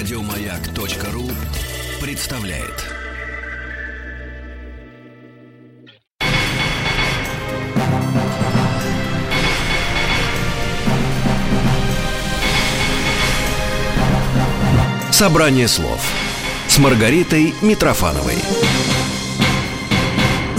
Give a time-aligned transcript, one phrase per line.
[0.00, 1.30] Радиомаяк.ру
[2.00, 2.86] представляет.
[15.10, 16.00] Собрание слов
[16.66, 18.36] с Маргаритой Митрофановой.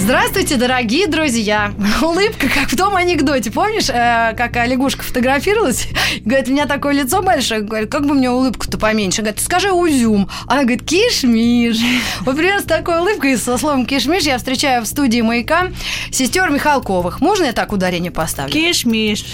[0.02, 1.76] Здравствуйте, дорогие друзья!
[2.02, 3.52] Улыбка, как в том анекдоте.
[3.52, 5.88] Помнишь, э, как лягушка фотографировалась?
[6.26, 7.62] Говорит, у меня такое лицо большое.
[7.62, 9.22] Говорит, как бы мне улыбку-то поменьше?
[9.22, 10.28] Говорит, скажи узюм.
[10.48, 11.78] Она говорит, кишмиш.
[12.22, 15.68] Вот примерно с такой улыбкой, со словом кишмиш, я встречаю в студии «Маяка»
[16.12, 17.22] сестер Михалковых.
[17.22, 18.52] Можно я так ударение поставлю?
[18.52, 19.26] Кишмиш.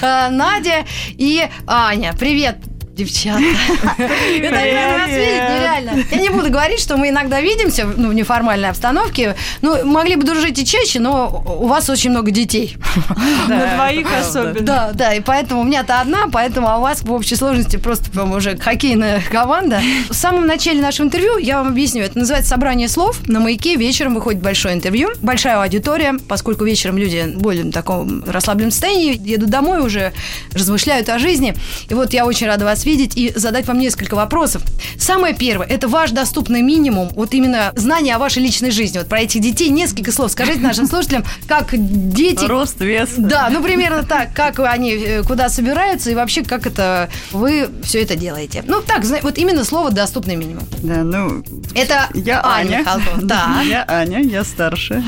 [0.00, 0.86] Э, Надя
[1.18, 2.14] и Аня.
[2.18, 2.56] Привет,
[2.96, 3.42] девчата.
[3.98, 6.04] Это раз видеть нереально.
[6.10, 9.36] Я не буду говорить, что мы иногда видимся ну, в неформальной обстановке.
[9.60, 12.76] Ну, могли бы дружить и чаще, но у вас очень много детей.
[13.48, 14.60] На двоих особенно.
[14.60, 18.10] Да, да, и поэтому у меня-то одна, поэтому а у вас в общей сложности просто
[18.10, 19.80] по уже хоккейная команда.
[20.08, 22.02] В самом начале нашего интервью я вам объясню.
[22.02, 23.28] Это называется «Собрание слов».
[23.28, 28.70] На «Маяке» вечером выходит большое интервью, большая аудитория, поскольку вечером люди более в таком расслабленном
[28.70, 30.12] состоянии, едут домой уже,
[30.52, 31.54] размышляют о жизни.
[31.90, 34.62] И вот я очень рада вас видеть и задать вам несколько вопросов.
[34.98, 38.98] Самое первое– это ваш доступный минимум, вот именно знание о вашей личной жизни.
[38.98, 40.30] Вот про этих детей несколько слов.
[40.30, 42.44] Скажите нашим слушателям, как дети...
[42.44, 43.10] Рост, вес.
[43.16, 48.02] Да, ну примерно так, как они э, куда собираются и вообще как это вы все
[48.02, 48.62] это делаете.
[48.66, 50.64] Ну так, вот именно слово доступный минимум.
[50.82, 51.42] Да, ну,
[51.74, 52.84] Это я Аня Аня.
[53.22, 53.62] Да.
[53.66, 55.02] Я Аня, я старше.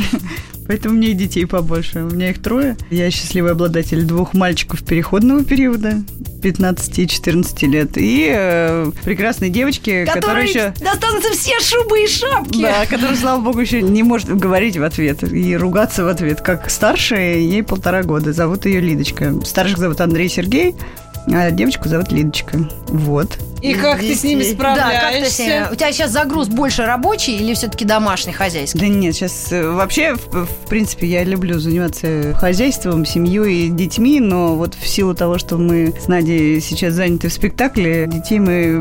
[0.68, 2.00] Поэтому у меня и детей побольше.
[2.04, 2.76] У меня их трое.
[2.90, 6.02] Я счастливый обладатель двух мальчиков переходного периода,
[6.42, 7.90] 15 и 14 лет.
[7.96, 10.84] И э, прекрасной девочки, которая Которые еще...
[10.84, 12.60] достанутся все шубы и шапки.
[12.60, 16.42] Да, которая, слава богу, еще не может говорить в ответ и ругаться в ответ.
[16.42, 18.34] Как старшая, ей полтора года.
[18.34, 19.34] Зовут ее Лидочка.
[19.44, 20.74] Старших зовут Андрей Сергей,
[21.26, 22.68] а девочку зовут Лидочка.
[22.88, 23.38] Вот.
[23.62, 24.64] И как ты с ними Да,
[25.00, 25.68] как ты справляешься?
[25.72, 28.78] У тебя сейчас загруз больше рабочий или все-таки домашний, хозяйский?
[28.78, 34.54] Да нет, сейчас вообще, в, в принципе, я люблю заниматься хозяйством, семьей и детьми, но
[34.54, 38.80] вот в силу того, что мы с Надей сейчас заняты в спектакле, детей мы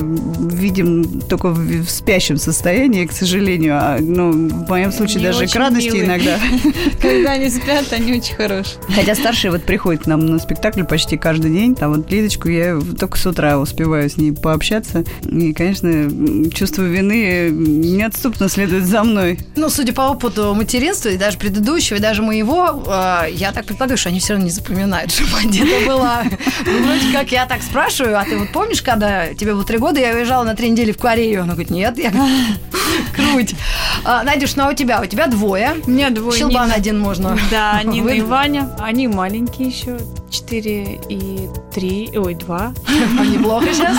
[0.52, 3.78] видим только в, в спящем состоянии, к сожалению.
[3.80, 6.06] А, ну, в моем случае Они даже к радости милые.
[6.06, 6.38] иногда.
[7.02, 8.78] Когда они спят, они очень хорошие.
[8.94, 11.76] Хотя старший вот приходит к нам на спектакль почти каждый день.
[11.76, 14.67] Там вот Лидочку я только с утра успеваю с ней пообщаться.
[14.72, 19.40] И, конечно, чувство вины неотступно следует за мной.
[19.56, 23.98] Ну, судя по опыту материнства, и даже предыдущего, и даже моего, э, я так предполагаю,
[23.98, 26.24] что они все равно не запоминают, что где-то была.
[26.66, 30.00] Ну, вроде как я так спрашиваю, а ты вот помнишь, когда тебе было три года,
[30.00, 31.44] я уезжала на три недели в Корею?
[31.44, 32.34] Она говорит, нет, я говорю,
[33.16, 33.56] круть.
[34.04, 35.02] А, Надюш, ну а у тебя?
[35.02, 35.76] У тебя двое.
[35.86, 36.38] У меня двое.
[36.38, 37.38] Щелбан Нина- один можно.
[37.52, 38.70] Да, Нина и Ваня.
[38.80, 39.98] Они маленькие еще.
[40.30, 42.12] Четыре и три.
[42.16, 42.74] Ой, два.
[43.20, 43.98] А, Неплохо сейчас.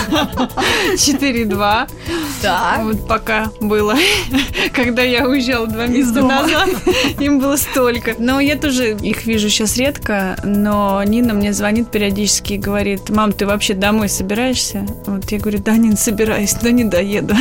[1.04, 1.86] Четыре и два.
[2.42, 2.82] Так.
[2.82, 3.94] Вот пока было.
[4.72, 6.68] Когда я уезжала два месяца назад,
[7.18, 8.14] им было столько.
[8.18, 13.32] Но я тоже их вижу сейчас редко, но Нина мне звонит периодически и говорит, мам,
[13.32, 14.86] ты вообще домой собираешься?
[15.06, 17.34] Вот я говорю, да, Нин, собираюсь, но не доеду.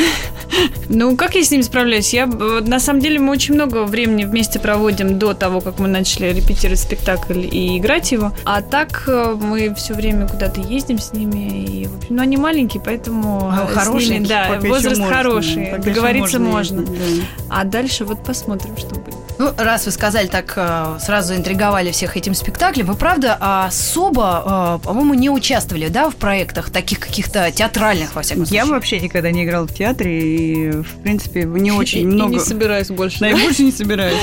[0.90, 2.14] Ну, как я с ними справляюсь?
[2.14, 5.88] Я, э, на самом деле, мы очень много времени вместе проводим до того, как мы
[5.88, 8.32] начали репетировать спектакль и играть его.
[8.46, 11.66] А так э, мы все время куда-то ездим с ними.
[11.66, 15.16] И, в общем, ну, они маленькие, поэтому Ну, э, с хорошие, ними, да, возраст можно,
[15.16, 16.82] хороший, договориться можно.
[16.82, 17.26] ездить, да.
[17.50, 19.16] А дальше вот посмотрим, что будет.
[19.40, 24.86] Ну, раз вы сказали так, э, сразу интриговали всех этим спектаклем, вы, правда, особо, э,
[24.86, 28.66] по-моему, не участвовали, да, в проектах таких каких-то театральных, во всяком случае?
[28.66, 32.34] Я вообще никогда не играла в театре и, в принципе, не очень И- и много...
[32.34, 33.20] не собираюсь больше.
[33.20, 34.18] Да, я больше не собираюсь.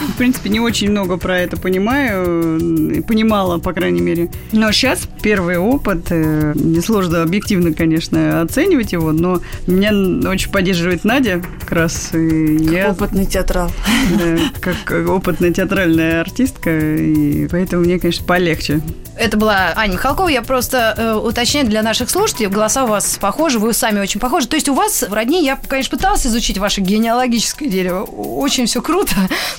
[0.00, 2.58] В принципе, не очень много про это понимаю,
[2.90, 4.30] и понимала, по крайней мере.
[4.52, 11.40] Но сейчас первый опыт, э, несложно объективно, конечно, оценивать его, но меня очень поддерживает Надя
[11.60, 12.10] как раз.
[12.14, 13.70] И я, Опытный театрал.
[14.18, 18.80] да, как опытная театральная артистка, и поэтому мне, конечно, полегче.
[19.18, 20.28] Это была Аня Михалкова.
[20.28, 22.48] Я просто э, уточняю для наших слушателей.
[22.48, 24.46] Голоса у вас похожи, вы сами очень похожи.
[24.46, 28.02] То есть у вас в родне, я, конечно, пыталась изучить ваше генеалогическое дерево.
[28.04, 29.14] Очень все круто,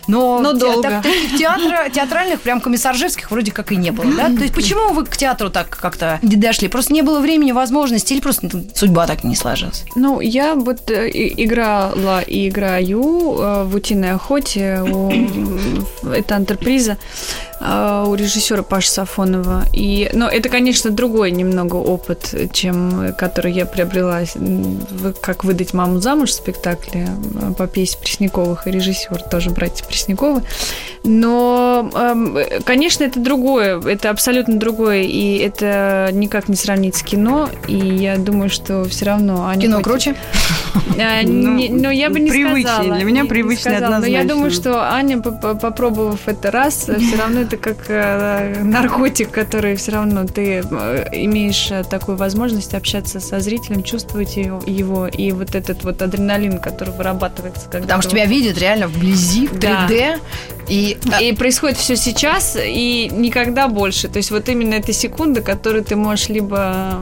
[0.08, 0.82] но, Но те- долго.
[0.90, 1.06] так-
[1.40, 4.06] театра- театральных, прям комиссаржевских вроде как и не было.
[4.14, 4.26] Да?
[4.28, 6.68] То есть почему вы к театру так как-то не дошли?
[6.68, 9.86] Просто не было времени, возможности, или просто судьба так не сложилась?
[9.96, 14.84] Ну, я вот э, играла и играю э, в «Утиной охоте»
[16.14, 16.98] это антреприза.
[17.60, 19.66] А, у режиссера Паши Сафонова.
[19.74, 24.22] И, но это, конечно, другой немного опыт, чем который я приобрела,
[25.22, 27.08] как выдать маму замуж в спектакле
[27.42, 30.44] а, по пьесе Пресняковых и режиссер тоже братья Пресняковы.
[31.04, 31.90] Но,
[32.66, 37.50] конечно, это другое, это абсолютно другое, и это никак не сравнить с кино.
[37.68, 40.16] И я думаю, что все равно Аня кино круче.
[41.00, 42.96] А, но я бы не сказала.
[42.96, 44.00] Для меня привычно однозначно.
[44.00, 49.76] Но я думаю, что Аня, попробовав это раз, все равно это как э, наркотик, который
[49.76, 55.56] все равно ты э, имеешь э, такую возможность общаться со зрителем, чувствовать его, и вот
[55.56, 57.70] этот вот адреналин, который вырабатывается.
[57.70, 60.20] Потому что тебя видят реально вблизи, в 3D,
[60.68, 64.10] и, и происходит все сейчас и никогда больше.
[64.10, 67.00] То есть вот именно эта секунда, которую ты можешь либо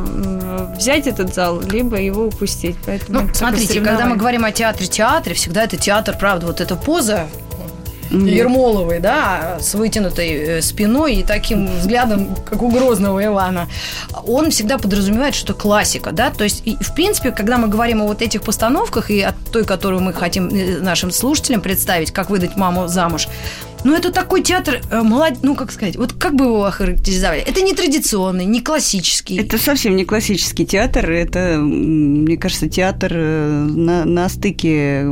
[0.77, 2.75] взять этот зал, либо его упустить.
[2.85, 6.75] Поэтому ну, смотрите, когда мы говорим о театре, театре, всегда это театр, правда, вот эта
[6.75, 7.27] поза
[8.09, 8.29] mm-hmm.
[8.29, 13.67] Ермоловой, да, с вытянутой э, спиной и таким взглядом, как у Грозного Ивана,
[14.25, 18.07] он всегда подразумевает, что классика, да, то есть, и, в принципе, когда мы говорим о
[18.07, 22.55] вот этих постановках и о той, которую мы хотим э, нашим слушателям представить, как выдать
[22.55, 23.27] маму замуж,
[23.83, 25.43] ну, это такой театр, э, молод...
[25.43, 27.41] ну, как сказать, вот как бы его охарактеризовали?
[27.41, 29.37] Это не традиционный, не классический.
[29.37, 35.05] Это совсем не классический театр, это, мне кажется, театр на, на стыке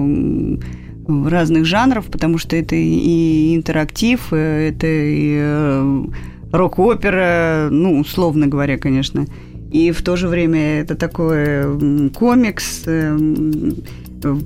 [1.08, 6.06] разных жанров, потому что это и интерактив, э, это и э,
[6.52, 9.26] рок-опера, ну, условно говоря, конечно.
[9.72, 13.18] И в то же время это такой комикс, э,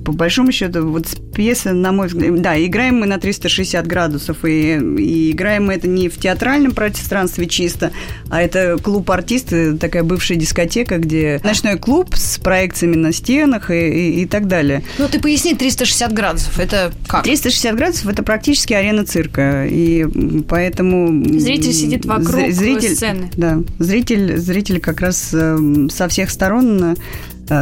[0.04, 4.74] по большому счету, вот пьеса, на мой взгляд, да, играем мы на 360 градусов, и,
[4.74, 7.92] и играем мы это не в театральном пространстве чисто,
[8.30, 13.88] а это клуб артисты, такая бывшая дискотека, где ночной клуб с проекциями на стенах и,
[13.88, 14.82] и, и так далее.
[14.98, 17.24] Ну, ты поясни 360 градусов, это как?
[17.24, 20.06] 360 градусов– это практически арена цирка, и
[20.48, 21.24] поэтому…
[21.38, 23.30] Зритель сидит вокруг зритель, сцены.
[23.36, 26.94] Да, зритель, зритель как раз эм, со всех сторон Э,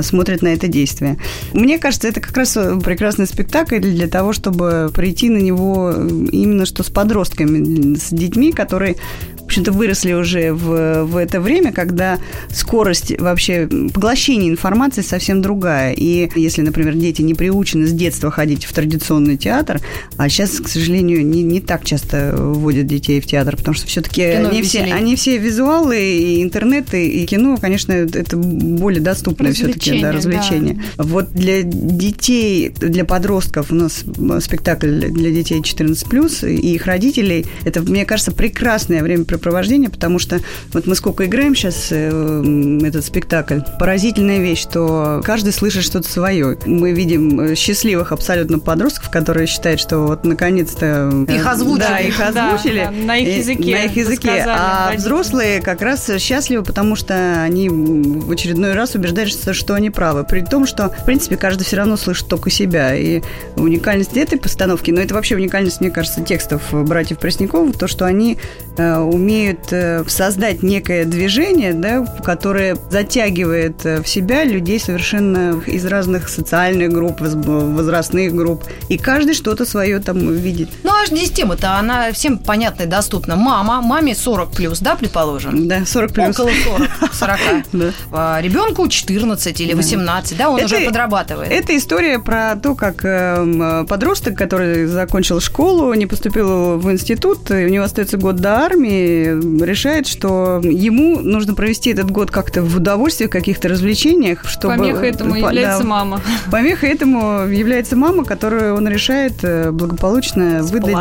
[0.03, 1.17] смотрят на это действие.
[1.53, 6.09] Мне кажется, это как раз э, прекрасный спектакль для того, чтобы прийти на него э,
[6.33, 8.97] именно что с подростками, с детьми, которые
[9.47, 12.19] в общем-то, выросли уже в, в это время, когда
[12.53, 15.93] скорость вообще поглощения информации совсем другая.
[15.93, 19.81] И если, например, дети не приучены с детства ходить в традиционный театр,
[20.17, 24.23] а сейчас, к сожалению, не, не так часто вводят детей в театр, потому что все-таки
[24.25, 30.01] они все, они все визуалы, и интернет, и, и кино, конечно, это более доступное все-таки
[30.03, 30.83] да, развлечение.
[30.97, 31.05] Да.
[31.05, 34.03] Вот для детей, для подростков у нас
[34.41, 40.41] спектакль для детей 14+, и их родителей, это, мне кажется, прекрасное время времяпрепровождение, потому что
[40.73, 46.59] вот мы сколько играем сейчас э, этот спектакль, поразительная вещь, что каждый слышит что-то свое.
[46.67, 51.11] Мы видим э, счастливых абсолютно подростков, которые считают, что вот наконец-то...
[51.29, 51.87] Э, их озвучили.
[51.87, 52.85] Да, их озвучили.
[52.85, 53.77] Да, на их языке.
[53.77, 54.45] На их языке.
[54.47, 60.25] А взрослые как раз счастливы, потому что они в очередной раз убеждаются, что они правы.
[60.25, 62.95] При том, что, в принципе, каждый все равно слышит только себя.
[62.95, 63.23] И
[63.57, 68.39] уникальность этой постановки, но это вообще уникальность, мне кажется, текстов братьев Пресняковых, то, что они
[68.77, 75.85] э, умеют э, создать некое движение, да, которое затягивает э, в себя людей совершенно из
[75.87, 78.65] разных социальных групп, возрастных групп.
[78.89, 80.69] И каждый что-то свое там видит.
[80.83, 83.37] Ну, аж здесь тема-то, она всем понятна и доступна.
[83.37, 85.69] Мама, маме 40 плюс, да, предположим?
[85.69, 86.39] Да, 40 плюс.
[86.39, 86.51] Около
[87.11, 87.39] 40, 40.
[87.73, 87.93] Да.
[88.13, 91.51] А, ребенку 14 или 18, да, он уже подрабатывает.
[91.51, 97.65] Это история про то, как эм, подросток, который закончил школу, не поступил в институт, и
[97.65, 102.77] у него остается год до армии, решает, что ему нужно провести этот год как-то в
[102.77, 104.77] удовольствии, в каких-то развлечениях, чтобы...
[104.77, 106.21] Помеха этому по, является да, мама.
[106.51, 110.95] Помеха этому является мама, которую он решает э, благополучно выдать,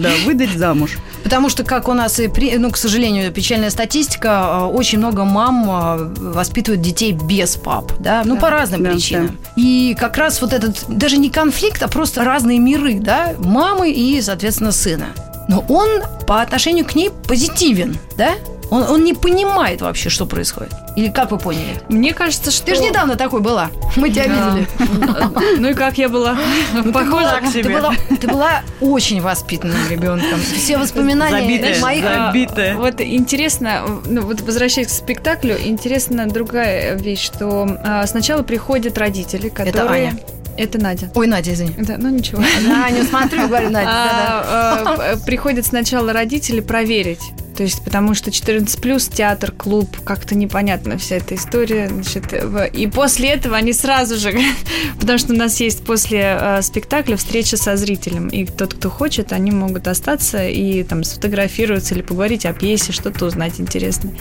[0.00, 0.98] да, выдать замуж.
[1.22, 5.68] Потому что, как у нас, и ну, к сожалению, печальная статистика, э, очень много мам
[5.68, 9.26] э, воспитывают детей без пап, да, ну, да, по разным да, причинам.
[9.28, 9.34] Да.
[9.56, 14.20] И как раз вот этот, даже не конфликт, а просто разные миры, да, мамы и,
[14.20, 15.06] соответственно, сына
[15.52, 18.32] но он по отношению к ней позитивен, да?
[18.70, 20.72] Он, он не понимает вообще, что происходит.
[20.96, 21.82] Или как вы поняли?
[21.90, 22.64] Мне кажется, что...
[22.64, 23.70] Ты же недавно такой была.
[23.96, 24.66] Мы тебя видели.
[25.58, 26.38] Ну и как я была?
[26.72, 27.78] Ну, Похожа к себе.
[28.18, 30.40] Ты была очень воспитанным ребенком.
[30.40, 32.02] Все воспоминания моих...
[32.02, 32.76] Забитая.
[32.76, 39.50] Вот интересно, ну вот возвращаясь к спектаклю, интересна другая вещь, что а, сначала приходят родители,
[39.50, 40.08] которые...
[40.08, 40.18] Это Аня.
[40.56, 41.10] Это Надя.
[41.14, 41.74] Ой, Надя, извини.
[41.78, 42.42] Да, ну ничего.
[42.84, 43.88] Аню смотрю, говорю, Надя.
[43.88, 47.20] А, а, приходят сначала родители проверить,
[47.56, 51.88] То есть, потому что 14 плюс театр, клуб, как-то непонятно вся эта история.
[51.88, 52.34] Значит,
[52.74, 54.38] и после этого они сразу же,
[55.00, 58.28] потому что у нас есть после э, спектакля встреча со зрителем.
[58.28, 63.24] И тот, кто хочет, они могут остаться и там сфотографироваться или поговорить о пьесе, что-то
[63.24, 64.12] узнать интересное.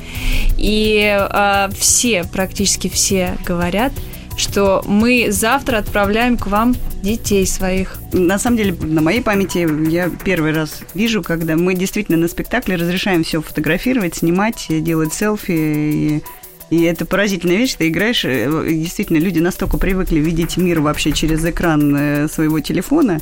[0.58, 3.92] И э, все, практически все говорят,
[4.38, 7.98] что мы завтра отправляем к вам детей своих.
[8.14, 12.76] На самом деле, на моей памяти я первый раз вижу, когда мы действительно на спектакле
[12.76, 15.52] разрешаем все фотографировать, снимать, делать селфи.
[15.52, 16.24] И,
[16.70, 17.76] и это поразительная вещь.
[17.76, 23.20] Ты играешь, э, действительно, люди настолько привыкли видеть мир вообще через экран э, своего телефона,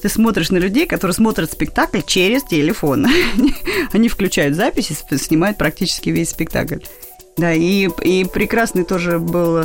[0.00, 3.06] ты смотришь на людей, которые смотрят спектакль через телефон.
[3.92, 6.78] Они включают записи, снимают практически весь спектакль.
[7.36, 9.64] Да, и, и прекрасный тоже был э,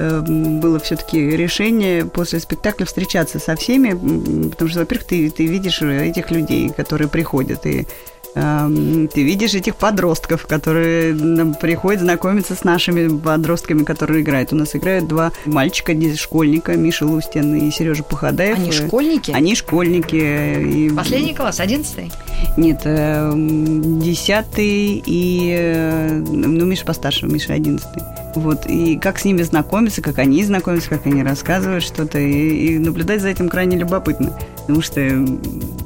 [0.00, 6.30] было все-таки решение после спектакля встречаться со всеми, потому что, во-первых, ты, ты видишь этих
[6.30, 7.86] людей, которые приходят, и эм,
[8.34, 11.14] ты видишь этих подростков, которые
[11.60, 14.52] приходят знакомиться с нашими подростками, которые играют.
[14.52, 18.56] У нас играют два мальчика, школьника, Миша Лустин и Сережа Пахадаев.
[18.58, 19.30] Они Э, школьники?
[19.32, 20.16] Они школьники.
[20.16, 20.90] И...
[20.90, 22.10] Последний класс, одиннадцатый?
[22.56, 25.54] Нет, э, м, десятый и...
[25.58, 28.02] э, Ну, Миша постарше, Миша одиннадцатый.
[28.36, 32.78] Вот, и как с ними знакомиться, как они знакомятся, как они рассказывают что-то, и, и
[32.78, 34.38] наблюдать за этим крайне любопытно.
[34.58, 35.00] Потому что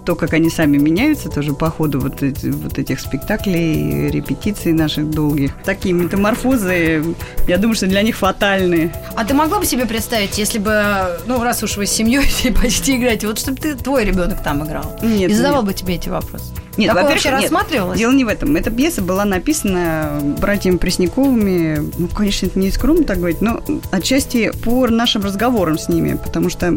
[0.05, 5.11] то, как они сами меняются, тоже по ходу вот, эти- вот этих спектаклей, репетиций наших
[5.11, 5.53] долгих.
[5.65, 7.03] Такие метаморфозы,
[7.49, 8.93] я думаю, что для них фатальны.
[9.17, 10.83] А ты могла бы себе представить, если бы,
[11.27, 12.25] ну, раз уж вы с семьей
[12.63, 14.97] почти играете, вот чтобы ты, твой ребенок там играл?
[15.03, 15.73] Нет, и задавал нет.
[15.73, 16.47] бы тебе эти вопросы?
[16.77, 17.43] Нет, Такое вообще нет.
[17.43, 17.97] рассматривалось?
[17.99, 18.57] Дело не в этом.
[18.57, 21.89] Эта пьеса была написана братьями Пресняковыми.
[21.99, 23.61] Ну, конечно, это не скромно так говорить, но
[23.93, 26.77] отчасти по нашим разговорам с ними, потому что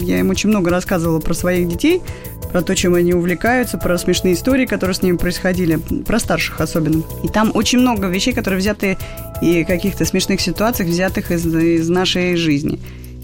[0.00, 2.00] я им очень много рассказывала про своих детей,
[2.54, 5.74] про то, чем они увлекаются, про смешные истории, которые с ними происходили,
[6.06, 7.02] про старших особенно.
[7.24, 8.96] И там очень много вещей, которые взяты
[9.42, 12.78] и каких-то смешных ситуациях, взятых из, из нашей жизни.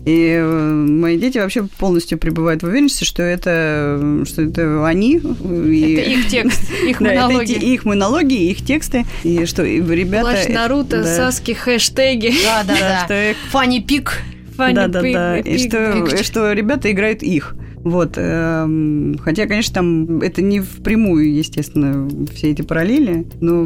[0.05, 5.19] И э, мои дети вообще полностью пребывают в уверенности, что это, что это они.
[5.19, 7.53] И, Это их текст, их да, это монологи.
[7.53, 9.07] их монологи, их тексты.
[9.23, 10.25] И что и ребята...
[10.25, 11.17] Плащ это- Наруто, да.
[11.17, 12.33] Саски, хэштеги.
[12.43, 13.15] Да, да, Да, да.
[13.53, 14.23] Фанни Пик.
[14.57, 15.39] Фанни да, да, да.
[15.39, 16.21] И Пиг, что, Пиг.
[16.21, 17.55] и что ребята играют их.
[17.83, 18.15] Вот.
[18.17, 23.27] эм, хотя, конечно, там это не впрямую, естественно, все эти параллели.
[23.41, 23.65] Но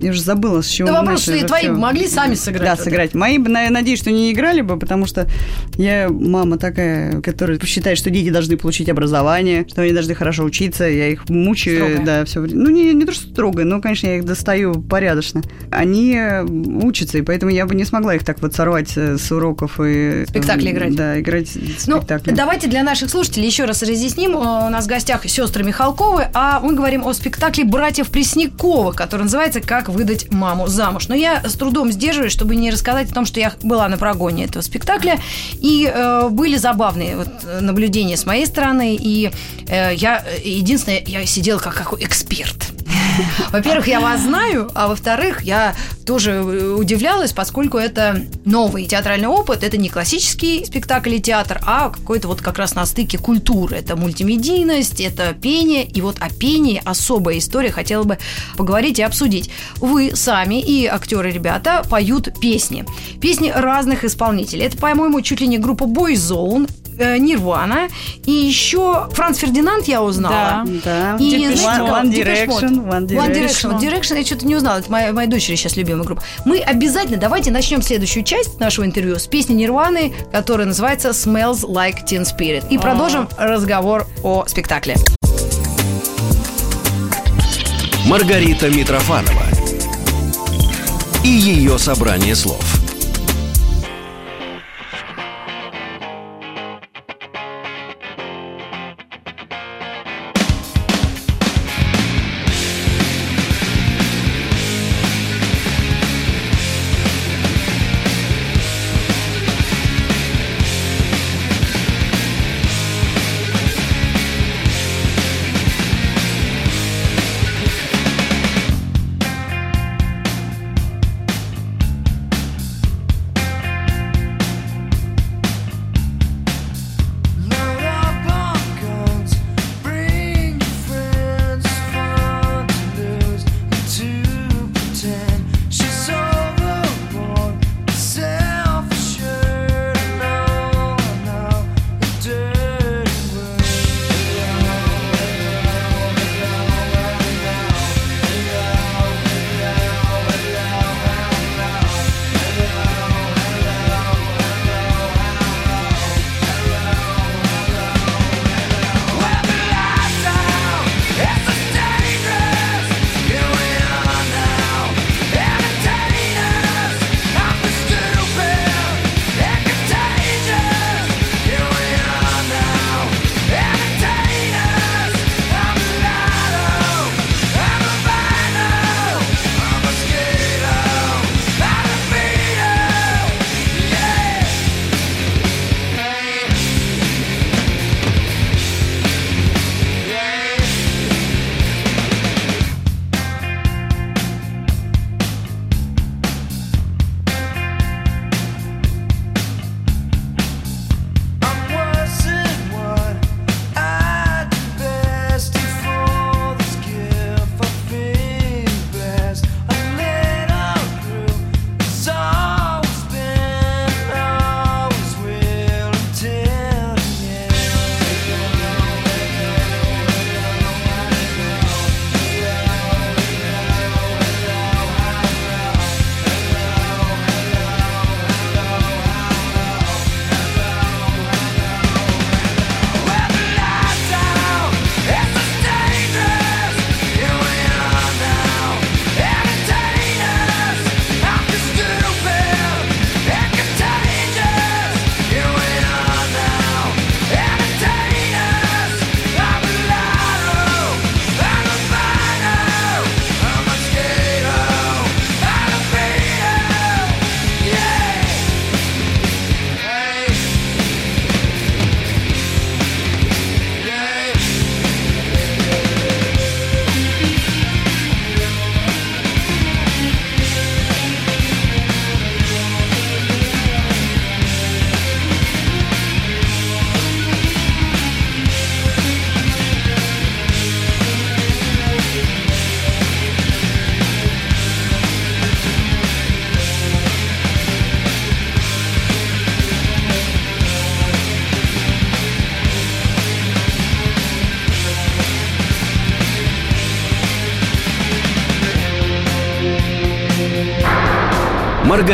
[0.00, 1.74] я уже забыла, с чего Да вопрос, что и это твои всё.
[1.74, 2.62] могли сами сыграть.
[2.64, 3.14] Да, вот сыграть.
[3.14, 5.26] Мои, надеюсь, что не играли бы, потому что
[5.76, 10.84] я мама такая, которая считает, что дети должны получить образование, что они должны хорошо учиться.
[10.84, 12.04] Я их мучаю, Строгая.
[12.04, 12.62] да, все время.
[12.62, 15.42] Ну, не, не то, что строго, но, конечно, я их достаю порядочно.
[15.70, 19.30] Они э, учатся, и поэтому я бы не смогла их так вот сорвать э, с
[19.32, 20.24] уроков и...
[20.28, 20.94] Спектакли э, играть.
[20.96, 21.48] Да, играть
[21.86, 22.32] Ну, спектакли.
[22.32, 24.36] давайте для наших слушателей еще раз разъясним.
[24.36, 29.22] Э, У нас в гостях сестры Михалковы, а мы говорим о спектакле братьев Пресняковых, который
[29.22, 31.06] называется «Как выдать маму замуж».
[31.06, 34.46] Но я с трудом сдерживаюсь, чтобы не рассказать о том, что я была на прогоне
[34.46, 35.20] этого спектакля,
[35.60, 37.28] и э, были забавные вот,
[37.60, 39.30] наблюдения с моей стороны, и
[39.68, 42.73] э, я, э, единственное, я сидела как, как эксперт.
[43.52, 45.74] Во-первых, я вас знаю, а во-вторых, я
[46.06, 51.90] тоже э, удивлялась, поскольку это новый театральный опыт, это не классический спектакль и театр, а
[51.90, 53.76] какой-то вот как раз на стыке культуры.
[53.76, 58.18] Это мультимедийность, это пение, и вот о пении особая история, хотела бы
[58.56, 59.50] поговорить и обсудить.
[59.76, 62.84] Вы сами и актеры ребята поют песни.
[63.20, 64.66] Песни разных исполнителей.
[64.66, 66.68] Это, по-моему, чуть ли не группа Boyzone,
[66.98, 67.88] э, Нирвана,
[68.24, 70.64] и еще Франц Фердинанд я узнала.
[70.84, 71.16] Да.
[71.18, 72.60] И Depeche знаете, One, One Depeche Mode.
[72.60, 72.86] Direction.
[72.86, 73.78] One One Direction.
[73.78, 73.80] Direction.
[73.80, 74.78] Direction я что-то не узнала.
[74.78, 76.22] Это моя, моя дочери сейчас любимая группа.
[76.44, 82.04] Мы обязательно давайте начнем следующую часть нашего интервью с песни Нирваны, которая называется Smells Like
[82.06, 82.64] Teen Spirit.
[82.70, 84.96] И продолжим разговор о спектакле.
[88.06, 89.44] Маргарита Митрофанова
[91.24, 92.83] и ее собрание слов.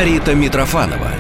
[0.01, 1.11] Маргарита Митрофанова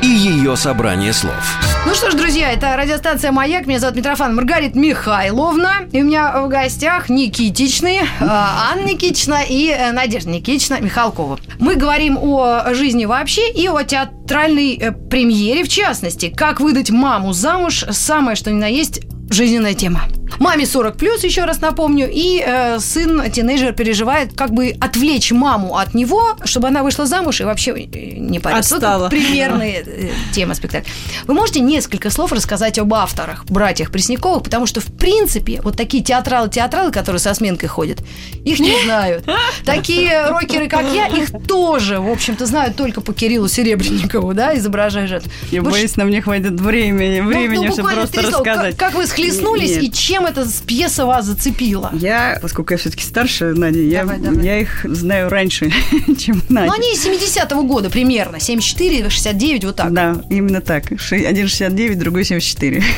[0.00, 1.58] и ее собрание слов.
[1.84, 3.66] Ну что ж, друзья, это радиостанция «Маяк».
[3.66, 5.86] Меня зовут Митрофан Маргарита Михайловна.
[5.92, 11.38] И у меня в гостях Никитичны, э, Анна Никитична и э, Надежда Никитична Михалкова.
[11.58, 16.32] Мы говорим о жизни вообще и о театральной э, премьере в частности.
[16.34, 20.00] Как выдать маму замуж, самое что ни на есть жизненная тема.
[20.38, 25.76] Маме 40 плюс, еще раз напомню, и э, сын, тинейджер, переживает, как бы отвлечь маму
[25.76, 28.76] от него, чтобы она вышла замуж и вообще э, не париться.
[28.76, 29.04] Отстала.
[29.04, 30.90] Вот примерная э, тема спектакля.
[31.26, 36.02] Вы можете несколько слов рассказать об авторах, братьях Пресняковых, потому что, в принципе, вот такие
[36.02, 37.98] театралы-театралы, которые со сменкой ходят,
[38.44, 39.24] их не знают.
[39.64, 45.06] Такие рокеры, как я, их тоже, в общем-то, знают только по Кириллу Серебренникову, да, изображая
[45.06, 45.30] жертву.
[45.50, 48.76] Я Вот боюсь, нам не хватит времени, ну, времени, ну, чтобы буквально просто рассказать.
[48.76, 49.84] Как, как вы схлестнулись Нет.
[49.84, 51.90] и чем эта пьеса вас зацепила?
[51.94, 54.44] Я, поскольку я все-таки старше, Надя, я, Давай, давай.
[54.44, 55.70] я их знаю раньше,
[56.18, 56.66] чем Надя.
[56.66, 58.40] Ну, они из 70-го года примерно.
[58.40, 59.92] 74, 69, вот так.
[59.92, 60.84] Да, именно так.
[61.10, 62.82] Один 69, другой 74.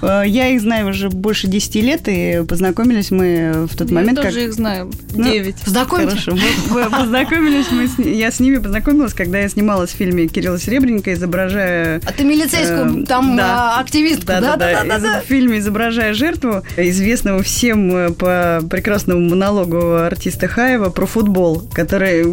[0.00, 4.16] Э, Я их знаю уже больше 10 лет, и познакомились мы в тот Я момент,
[4.20, 4.48] тоже как...
[4.48, 4.92] их знаю.
[5.14, 5.56] Ну, Девять.
[5.66, 6.10] Знакомьте.
[6.10, 6.32] Хорошо.
[6.70, 10.58] Мы- мы познакомились, мы с я с ними познакомилась, когда я снималась в фильме Кирилла
[10.60, 12.00] Серебренника, изображая...
[12.06, 13.76] А ты милицейскую Эм, там да.
[13.76, 14.40] а, активистку, да?
[14.40, 15.18] Да, да, да, да.
[15.18, 16.27] Из- В фильме «Изображая жертву»,
[16.76, 22.24] известного всем э, по прекрасному монологу артиста Хаева про футбол, который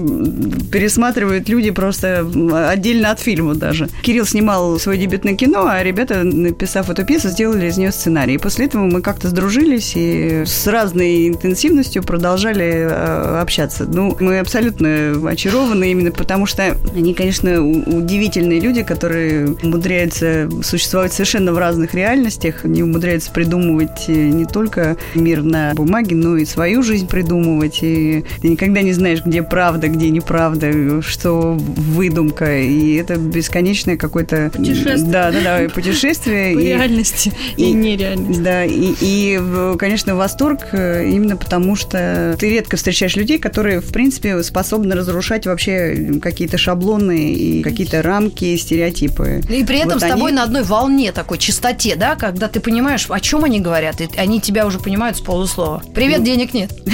[0.71, 2.27] пересматривают люди просто
[2.69, 3.89] отдельно от фильма даже.
[4.01, 8.35] Кирилл снимал свое дебютное кино, а ребята, написав эту пьесу, сделали из нее сценарий.
[8.35, 13.85] И после этого мы как-то сдружились и с разной интенсивностью продолжали э, общаться.
[13.85, 21.53] Ну, мы абсолютно очарованы именно потому, что они, конечно, удивительные люди, которые умудряются существовать совершенно
[21.53, 26.83] в разных реальностях, они умудряются придумывать э, не только мир на бумаге, но и свою
[26.83, 27.79] жизнь придумывать.
[27.81, 32.61] И ты никогда не знаешь, где правда, где неправда, что выдумка.
[32.61, 34.51] И это бесконечное какое-то...
[34.55, 34.97] Путешествие.
[35.11, 36.55] Да, да, да, путешествие.
[36.55, 38.41] По И- реальности и, и- нереальности.
[38.41, 43.81] да, и, и, в- конечно, восторг э, именно потому, что ты редко встречаешь людей, которые,
[43.81, 49.41] в принципе, способны разрушать вообще какие-то шаблоны и какие-то рамки, стереотипы.
[49.49, 52.59] И при этом Вот с тобой они- на одной волне такой чистоте, да, когда ты
[52.59, 55.81] понимаешь, о чем они говорят, и они тебя уже понимают с полуслова.
[55.93, 56.25] Привет, Ну.
[56.25, 56.71] денег нет.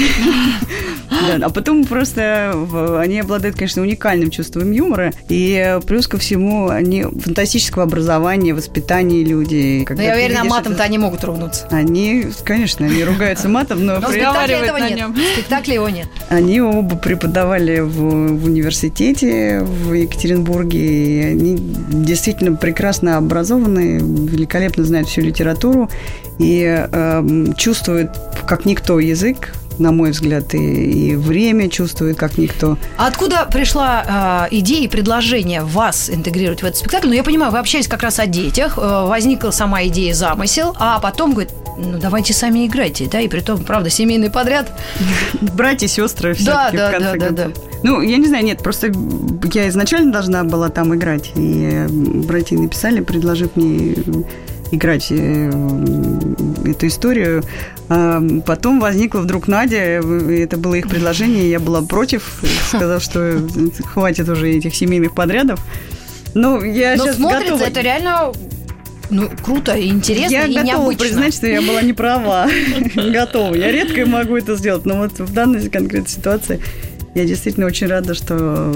[1.28, 2.54] Да, а потом просто
[3.00, 9.86] они обладают, конечно, уникальным чувством юмора, и плюс ко всему они фантастического образования, воспитания люди.
[9.88, 11.67] Но я уверена, матом-то они могут ругнуться.
[11.70, 14.98] Они, конечно, они ругаются матом, но Но в при спектакле разговаривают этого на нет.
[14.98, 15.13] нем.
[15.13, 16.08] В спектакле его нет.
[16.30, 25.08] Они оба преподавали в, в университете в Екатеринбурге, и они действительно прекрасно образованы, великолепно знают
[25.08, 25.89] всю литературу
[26.39, 28.12] и эм, чувствуют,
[28.47, 32.77] как никто, язык, на мой взгляд, и, и время чувствует, как никто.
[32.97, 37.07] А откуда пришла э, идея и предложение вас интегрировать в этот спектакль?
[37.07, 40.99] Ну, я понимаю, вы общались как раз о детях, э, возникла сама идея замысел, а
[40.99, 44.71] потом говорит, ну, давайте сами играйте, да, и при том, правда, семейный подряд.
[45.41, 47.63] Братья, сестры, Да, все-таки, да, в конце да, да, концов.
[47.84, 48.91] Ну, я не знаю, нет, просто
[49.53, 53.95] я изначально должна была там играть, и братья написали, предложив мне
[54.71, 55.51] играть э,
[56.65, 57.43] эту историю.
[57.89, 63.39] А потом возникла вдруг Надя, э, это было их предложение, я была против, сказав, что
[63.86, 65.60] хватит уже этих семейных подрядов.
[66.34, 67.67] Ну, я Но сейчас смотрится готова.
[67.67, 68.31] это реально
[69.12, 71.05] ну, круто и интересно, я и готова необычно.
[71.05, 72.47] признать, что я была не права.
[72.95, 73.53] готова.
[73.53, 76.62] Я редко могу это сделать, но вот в данной конкретной ситуации
[77.15, 78.71] я действительно очень рада, что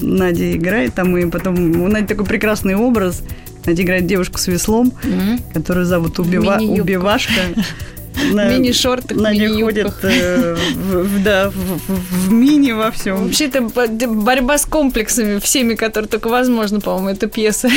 [0.00, 3.22] Надя играет там, и потом у Нади такой прекрасный образ.
[3.64, 5.40] Надя играет девушку с веслом, Мгм.
[5.54, 6.56] которую зовут Убива...
[6.60, 7.32] Убивашка.
[8.32, 10.00] На- Мини-шортах, Надя мини-юбках.
[10.00, 13.24] ходит э, в, да, в, в- в мини во всем.
[13.24, 17.68] Вообще, это бо- д- борьба с комплексами всеми, которые только возможно, по-моему, эта пьеса.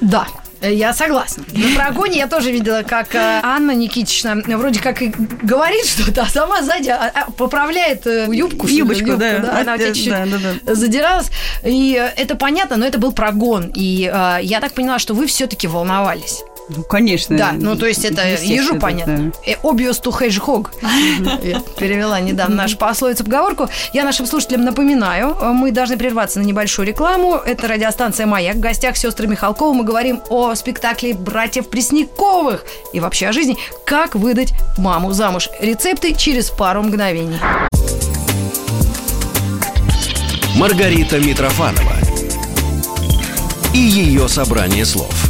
[0.00, 0.26] Да.
[0.60, 1.44] Э, Я согласна.
[1.52, 6.26] На прогоне я тоже видела, как э, Анна Никитична вроде как и говорит что-то, а
[6.26, 8.66] сама сзади а, а, поправляет э, юбку.
[8.66, 9.60] Юбочку, да.
[9.60, 10.74] Она у тебя чуть-чуть да, да, да.
[10.74, 11.30] задиралась.
[11.64, 13.72] И э, это понятно, но это был прогон.
[13.74, 16.42] И э, я так поняла, что вы все-таки волновались.
[16.68, 17.36] Ну, конечно.
[17.36, 18.80] Да, ну то есть это ежу да.
[18.80, 19.32] понятно.
[19.46, 20.68] Э, Obvious to hedgehog.
[21.42, 23.68] Я перевела недавно нашу пословицу-поговорку.
[23.92, 27.34] Я нашим слушателям напоминаю, э, мы должны прерваться на небольшую рекламу.
[27.34, 28.56] Это радиостанция «Маяк».
[28.56, 33.56] В гостях сестры Михалкова мы говорим о спектакле «Братьев Пресняковых» и вообще о жизни.
[33.86, 35.48] Как выдать маму замуж.
[35.60, 37.38] Рецепты через пару мгновений.
[40.56, 41.92] Маргарита Митрофанова
[43.72, 45.27] и ее собрание слов.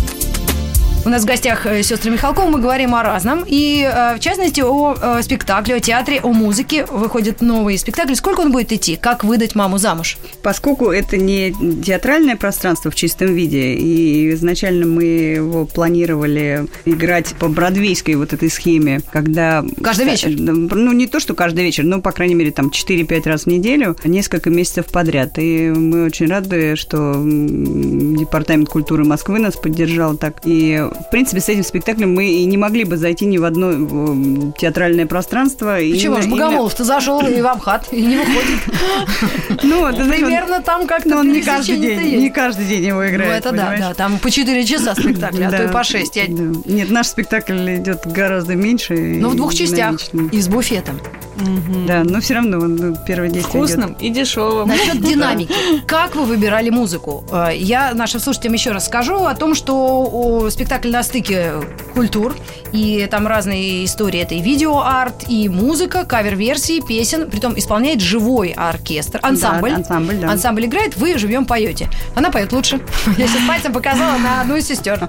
[1.08, 3.42] У нас в гостях э, сестры Михалкова, мы говорим о разном.
[3.46, 6.84] И, э, в частности, о э, спектакле, о театре, о музыке.
[6.84, 8.12] Выходит новый спектакль.
[8.14, 8.96] Сколько он будет идти?
[8.96, 10.18] Как выдать маму замуж?
[10.42, 17.48] Поскольку это не театральное пространство в чистом виде, и изначально мы его планировали играть по
[17.48, 19.64] бродвейской вот этой схеме, когда...
[19.82, 20.28] Каждый вечер?
[20.28, 23.96] Ну, не то, что каждый вечер, но, по крайней мере, там 4-5 раз в неделю,
[24.04, 25.38] несколько месяцев подряд.
[25.38, 30.42] И мы очень рады, что Департамент культуры Москвы нас поддержал так.
[30.44, 34.52] И, в принципе, с этим спектаклем мы и не могли бы зайти ни в одно
[34.58, 35.76] театральное пространство.
[35.76, 36.16] Почему?
[36.16, 38.60] Именно, Богомолов-то зашел и в Амхат, и не выходит.
[39.62, 43.44] Ну, примерно там как-то он не каждый день, не каждый день его играет.
[43.44, 46.16] Ну, это да, да, там по 4 часа спектакль, а то и по 6.
[46.66, 48.94] Нет, наш спектакль идет гораздо меньше.
[48.94, 50.00] Ну, в двух частях
[50.32, 51.00] и с буфетом.
[51.86, 54.68] Да, но все равно ну, первое действие Вкусным и дешевым.
[54.68, 55.54] Насчет динамики.
[55.86, 57.24] Как вы выбирали музыку?
[57.30, 61.52] Э, я нашим слушателям еще раз скажу о том, что спектакль на стыке
[61.94, 62.36] культур,
[62.72, 64.20] и там разные истории.
[64.20, 67.30] Это и видеоарт, и музыка, кавер-версии, песен.
[67.30, 69.70] Притом исполняет живой оркестр, ансамбль.
[69.70, 70.30] Да, ансамбль, да.
[70.30, 71.88] Ансамбль играет, вы живьем поете.
[72.14, 72.80] Она поет лучше.
[73.16, 75.08] Я сейчас пальцем показала на одну из сестер.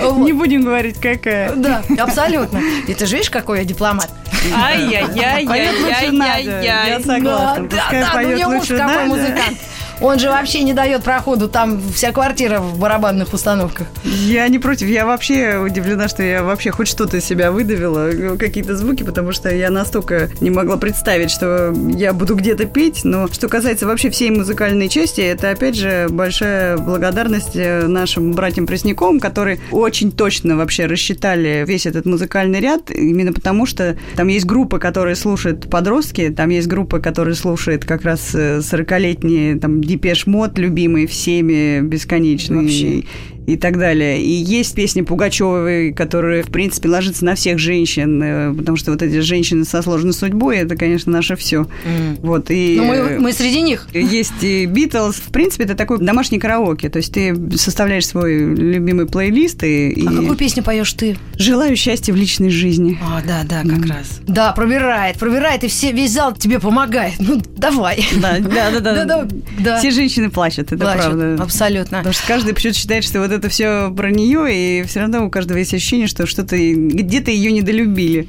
[0.16, 1.54] Не будем говорить, какая.
[1.54, 2.60] Да, абсолютно.
[2.86, 4.10] И ты же видишь, какой я дипломат.
[4.54, 6.64] Ай-яй-яй-яй-яй-яй.
[6.64, 7.68] Я согласна.
[7.68, 9.58] Да, да, ну не муж какой музыкант.
[10.04, 13.86] Он же вообще не дает проходу, там вся квартира в барабанных установках.
[14.04, 18.76] Я не против, я вообще удивлена, что я вообще хоть что-то из себя выдавила, какие-то
[18.76, 23.48] звуки, потому что я настолько не могла представить, что я буду где-то петь, но что
[23.48, 29.58] касается вообще всей музыкальной части, это опять же большая благодарность э, нашим братьям Пресняковым, которые
[29.70, 35.16] очень точно вообще рассчитали весь этот музыкальный ряд, именно потому что там есть группы, которые
[35.16, 41.06] слушают подростки, там есть группы, которые слушают как раз 40-летние, э, там, Depeche Mode, любимый
[41.06, 42.62] всеми, бесконечный.
[42.62, 43.04] Вообще
[43.46, 44.22] и так далее.
[44.22, 49.02] И есть песни Пугачевой, которые, в принципе, ложатся на всех женщин, э, потому что вот
[49.02, 51.66] эти женщины со сложной судьбой, это, конечно, наше все.
[51.84, 52.18] Mm.
[52.20, 53.88] Вот, и Но мы, мы среди них.
[53.92, 55.16] Есть и Битлз.
[55.16, 56.88] В принципе, это такой домашний караоке.
[56.88, 59.62] То есть ты составляешь свой любимый плейлист.
[59.62, 60.16] И, а и...
[60.16, 61.16] какую песню поешь ты?
[61.36, 62.98] Желаю счастья в личной жизни.
[63.02, 63.88] А, да, да, как mm.
[63.88, 64.20] раз.
[64.26, 67.14] Да, пробирает, пробирает, и все, весь зал тебе помогает.
[67.18, 68.04] Ну, давай.
[68.16, 69.04] Да, да, да.
[69.04, 69.28] да,
[69.58, 69.78] да.
[69.78, 71.36] Все женщины плачут, это правда.
[71.40, 71.98] абсолютно.
[71.98, 75.30] Потому что каждый почему-то считает, что вот это все про нее, и все равно у
[75.30, 78.28] каждого есть ощущение, что что-то где-то ее недолюбили.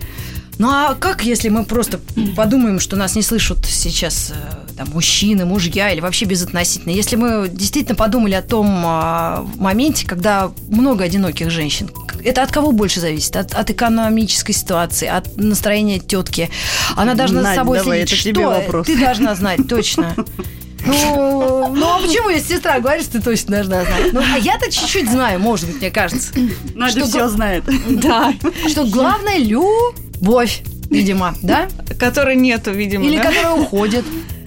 [0.58, 2.00] Ну а как, если мы просто
[2.36, 6.94] подумаем, что нас не слышат сейчас э, там, мужчины, мужья или вообще безотносительно?
[6.94, 11.90] Если мы действительно подумали о том а, моменте, когда много одиноких женщин,
[12.24, 13.36] это от кого больше зависит?
[13.36, 16.50] От, от экономической ситуации, от настроения тетки.
[16.96, 18.26] Она должна Надь, собой давай, следить.
[18.26, 18.50] Это что?
[18.50, 18.88] вопрос.
[18.88, 20.16] Ты должна знать, точно.
[20.86, 24.14] Ну, ну а почему, если сестра говорит, ты точно должна знать?
[24.14, 26.32] Ну, а я-то чуть-чуть знаю, может быть, мне кажется.
[26.76, 27.64] Надя что все знает.
[27.90, 28.34] Да.
[28.68, 31.68] Что главное любовь, видимо, да?
[32.00, 34.06] Которой нету, видимо, Или которая уходит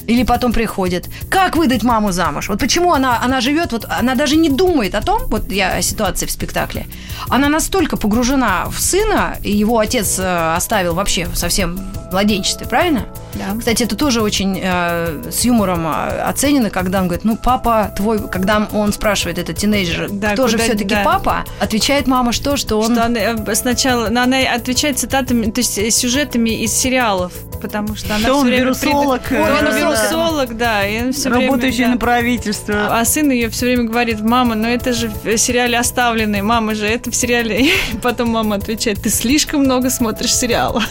[0.08, 1.08] или потом приходит.
[1.30, 2.48] Как выдать маму замуж?
[2.48, 5.82] Вот почему она, она живет, вот она даже не думает о том, вот я о
[5.82, 6.86] ситуации в спектакле,
[7.28, 11.76] она настолько погружена в сына, и его отец э, оставил вообще совсем
[12.08, 13.06] в младенчестве, правильно?
[13.34, 13.58] Да.
[13.58, 18.26] Кстати, это тоже очень э, с юмором э, оценено, когда он говорит, ну, папа твой,
[18.28, 21.02] когда он спрашивает, этот тинейджер, да, кто же все-таки да.
[21.04, 22.94] папа, отвечает мама что, что он...
[22.94, 28.18] Что она э, сначала, она отвечает цитатами, то есть сюжетами из сериалов, потому что она
[28.18, 28.62] что все он время...
[28.62, 29.22] Вирусолог.
[29.22, 29.40] Пред...
[29.40, 29.78] Он да.
[29.78, 30.86] вирусолог, да.
[30.86, 31.92] И он все Работающий время, да.
[31.92, 32.98] на правительство.
[32.98, 36.86] А сын ее все время говорит, мама, но это же в сериале оставленный, мама же
[36.86, 37.70] это в сериале.
[38.02, 40.84] Потом мама отвечает, ты слишком много смотришь сериалов.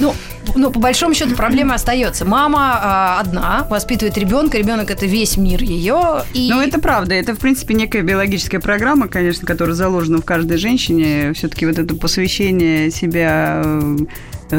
[0.00, 0.14] Ну,
[0.56, 2.24] ну, по большому счету проблема остается.
[2.24, 6.22] Мама э, одна воспитывает ребенка, ребенок это весь мир ее.
[6.32, 6.50] И...
[6.50, 7.14] Ну, это правда.
[7.14, 11.32] Это, в принципе, некая биологическая программа, конечно, которая заложена в каждой женщине.
[11.34, 13.96] Все-таки вот это посвящение себя э,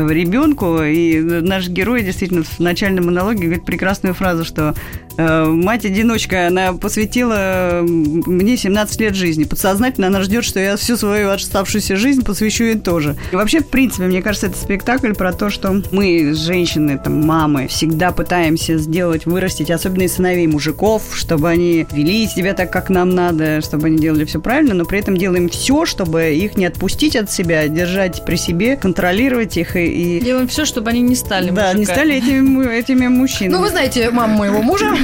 [0.10, 0.82] ребенку.
[0.82, 4.76] И наш герой действительно в начальном монологе говорит прекрасную фразу, что
[5.18, 9.44] мать-одиночка, она посвятила мне 17 лет жизни.
[9.44, 13.16] Подсознательно она ждет, что я всю свою оставшуюся жизнь посвящу ей тоже.
[13.32, 17.68] И вообще, в принципе, мне кажется, это спектакль про то, что мы, женщины, там, мамы,
[17.68, 23.10] всегда пытаемся сделать, вырастить, особенно и сыновей мужиков, чтобы они вели себя так, как нам
[23.10, 27.16] надо, чтобы они делали все правильно, но при этом делаем все, чтобы их не отпустить
[27.16, 30.18] от себя, держать при себе, контролировать их и...
[30.18, 30.20] и...
[30.20, 31.80] Делаем все, чтобы они не стали Да, мужиками.
[31.80, 33.54] не стали этими, этими мужчинами.
[33.54, 34.96] Ну, вы знаете маму моего мужа.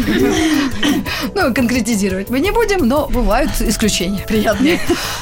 [1.35, 4.79] Ну, конкретизировать мы не будем, но бывают исключения приятные.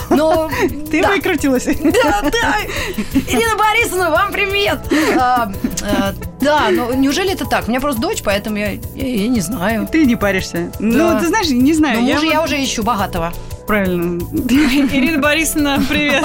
[0.09, 0.49] Но...
[0.89, 1.65] Ты выкрутилась.
[1.65, 2.55] Да, да.
[3.13, 4.79] Ирина Борисовна, вам привет.
[5.17, 7.67] А, а, да, но неужели это так?
[7.67, 9.87] У меня просто дочь, поэтому я, я, я не знаю.
[9.91, 10.71] Ты не паришься.
[10.79, 12.01] Ну, ты знаешь, не знаю.
[12.01, 13.33] Ну, мужа я уже ищу богатого.
[13.69, 14.19] Правильно.
[14.91, 16.23] Ирина Борисовна, привет.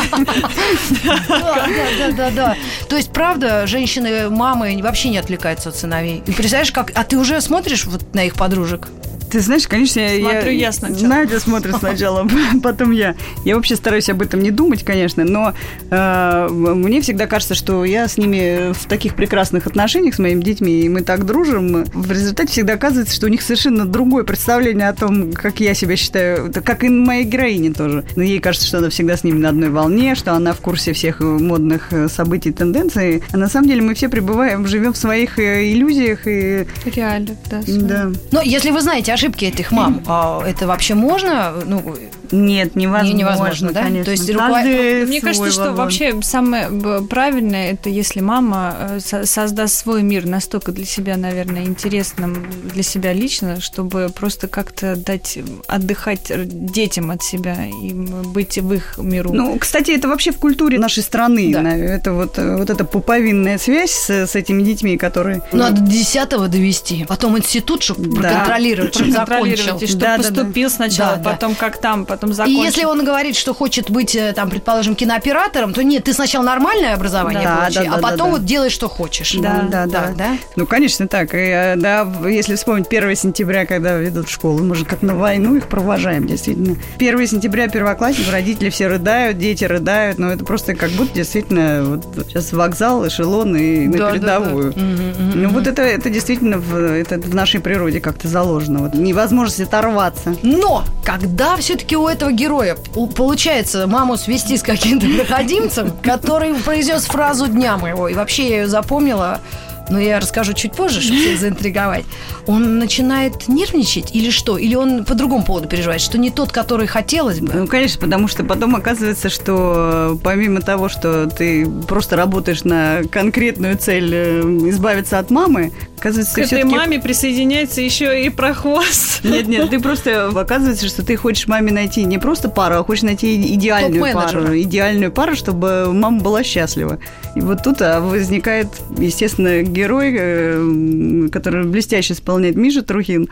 [1.04, 1.66] Да, да,
[1.98, 2.56] да, да, да.
[2.88, 6.22] То есть, правда, женщины, мамы вообще не отвлекаются от сыновей.
[6.26, 6.90] И представляешь, как...
[6.94, 8.88] А ты уже смотришь вот на их подружек?
[9.34, 10.30] Ты знаешь, конечно, я...
[10.30, 11.08] Смотрю я сначала.
[11.08, 12.28] Надя смотрит сначала,
[12.62, 13.16] потом я.
[13.44, 15.54] Я вообще стараюсь об этом не думать, конечно, но
[15.90, 20.82] э, мне всегда кажется, что я с ними в таких прекрасных отношениях с моими детьми,
[20.82, 21.82] и мы так дружим.
[21.82, 25.96] В результате всегда оказывается, что у них совершенно другое представление о том, как я себя
[25.96, 28.04] считаю, как и моей героине тоже.
[28.14, 30.92] Но ей кажется, что она всегда с ними на одной волне, что она в курсе
[30.92, 33.24] всех модных э, событий, тенденций.
[33.32, 36.68] А на самом деле мы все пребываем, живем в своих э, иллюзиях и...
[36.84, 37.62] Реально, да.
[37.66, 38.12] Да.
[38.30, 41.54] Но если вы знаете ошибки этих мам, а это вообще можно?
[41.64, 41.96] Ну,
[42.34, 43.82] Нет, невозможно, Не- невозможно, да?
[43.82, 44.04] конечно.
[44.04, 45.76] То есть руко- Каждый Мне свой кажется, что вагон.
[45.76, 46.68] вообще самое
[47.08, 52.82] правильное это если мама э, со- создаст свой мир настолько для себя, наверное, интересным для
[52.82, 58.98] себя лично, чтобы просто как-то дать отдыхать р- детям от себя и быть в их
[58.98, 59.32] миру.
[59.32, 61.52] Ну, кстати, это вообще в культуре нашей страны.
[61.52, 61.62] Да.
[61.76, 65.42] Это вот, э, вот эта пуповинная связь с, с этими детьми, которые...
[65.52, 68.28] надо до десятого довести, потом институт, чтобы Да.
[68.30, 69.78] проконтролировать, чтобы закончил.
[69.78, 70.28] И что Да, да, да.
[70.34, 71.30] поступил сначала, Да, да.
[71.30, 72.62] потом как там, потом И закончил.
[72.62, 76.94] если он говорит, что хочет быть, э, там, предположим, кинооператором, то нет, ты сначала нормальное
[76.94, 78.32] образование Да, получи, да, да, а да, потом да.
[78.36, 79.32] вот делай, что хочешь.
[79.34, 80.12] Да, да, да.
[80.16, 80.36] да.
[80.56, 81.34] Ну, конечно, так.
[81.34, 85.14] И, э, да, если вспомнить 1 сентября, когда ведут в школу, мы же как на
[85.14, 86.76] войну их провожаем, действительно.
[86.98, 92.26] 1 сентября первоклассник, родители все рыдают, дети рыдают, но это просто как будто действительно вот
[92.28, 94.72] сейчас вокзал, эшелон и на Да, да, передовую.
[94.72, 94.80] да.
[94.80, 95.54] Мгм, мгм, Ну, мгм.
[95.54, 98.80] вот это, это действительно в, это в нашей природе как-то заложено.
[98.80, 100.34] Вот невозможность оторваться.
[100.42, 102.76] Но когда все-таки у этого героя
[103.16, 108.68] получается маму свести с каким-то проходимцем, который произнес фразу дня моего, и вообще я ее
[108.68, 109.40] запомнила,
[109.88, 112.04] но я расскажу чуть позже, чтобы всех заинтриговать.
[112.46, 114.56] Он начинает нервничать или что?
[114.58, 117.52] Или он по другому поводу переживает, что не тот, который хотелось бы?
[117.52, 123.02] Ну, конечно, потому что потом оказывается, что э, помимо того, что ты просто работаешь на
[123.10, 129.24] конкретную цель э, избавиться от мамы, оказывается, К этой маме присоединяется еще и прохвост.
[129.24, 133.02] Нет, нет, ты просто оказывается, что ты хочешь маме найти не просто пару, а хочешь
[133.02, 136.98] найти идеальную пару, идеальную пару, чтобы мама была счастлива.
[137.34, 138.68] И вот тут а, возникает,
[138.98, 143.28] естественно, герой, э, который блестяще исполняет Миша Трухин,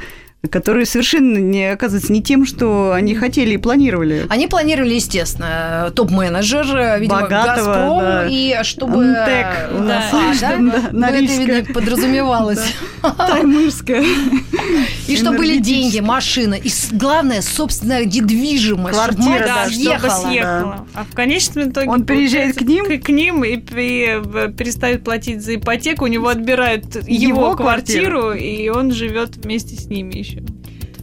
[0.51, 4.27] который совершенно не оказывается не тем, что они хотели и планировали.
[4.29, 8.27] Они планировали, естественно, топ-менеджер, э, видимо, Богатого, «Газпром», да.
[8.29, 8.93] и чтобы...
[9.05, 10.81] Антек у Да, нас а, слишком, да?
[10.81, 12.75] да, Ну, это, видно, подразумевалось.
[13.03, 14.03] Таймырская.
[15.07, 18.97] И что были деньги, машина, и главное, собственная недвижимость.
[18.99, 20.87] чтобы Квартира, да, Да, съехала, чтобы съехала.
[20.95, 23.01] А в конечном итоге Он переезжает к ним?
[23.01, 24.23] к, ним и пе-
[24.57, 29.87] перестает платить за ипотеку, у него отбирают его, Его квартиру, и он живет вместе с
[29.87, 30.32] ними еще.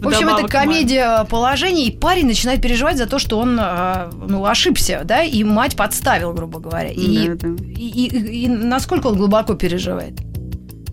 [0.01, 4.45] В общем, это комедия положений, и парень начинает переживать за то, что он э, ну,
[4.45, 6.89] ошибся, да, и мать подставил, грубо говоря.
[6.89, 7.63] И, Да, да.
[7.77, 10.13] и, и- и насколько он глубоко переживает?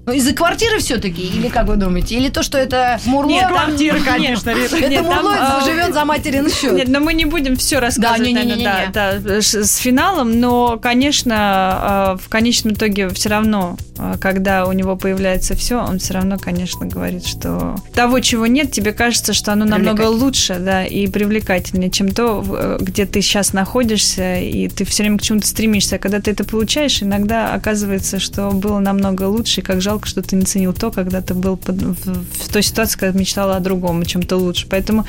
[0.07, 2.15] Ну, из-за квартиры все-таки, или как вы думаете?
[2.15, 3.29] Или то, что это Мурло?
[3.29, 4.77] Нет, Квартира, конечно, Рита.
[4.77, 6.75] это Мурло а, живет за материн счет.
[6.75, 12.29] Нет, но мы не будем все рассказывать, наверное, да, с финалом, но, конечно, э, в
[12.29, 17.27] конечном итоге все равно, э, когда у него появляется все, он все равно, конечно, говорит,
[17.27, 22.45] что того, чего нет, тебе кажется, что оно намного лучше, да, и привлекательнее, чем то,
[22.49, 25.97] э, где ты сейчас находишься, и ты все время к чему-то стремишься.
[25.97, 30.21] А когда ты это получаешь, иногда оказывается, что было намного лучше, и как жалко, что
[30.21, 33.61] ты не ценил то, когда ты был под- в, в той ситуации, когда мечтала о
[33.61, 34.67] другом, о чем-то лучше.
[34.69, 35.07] Поэтому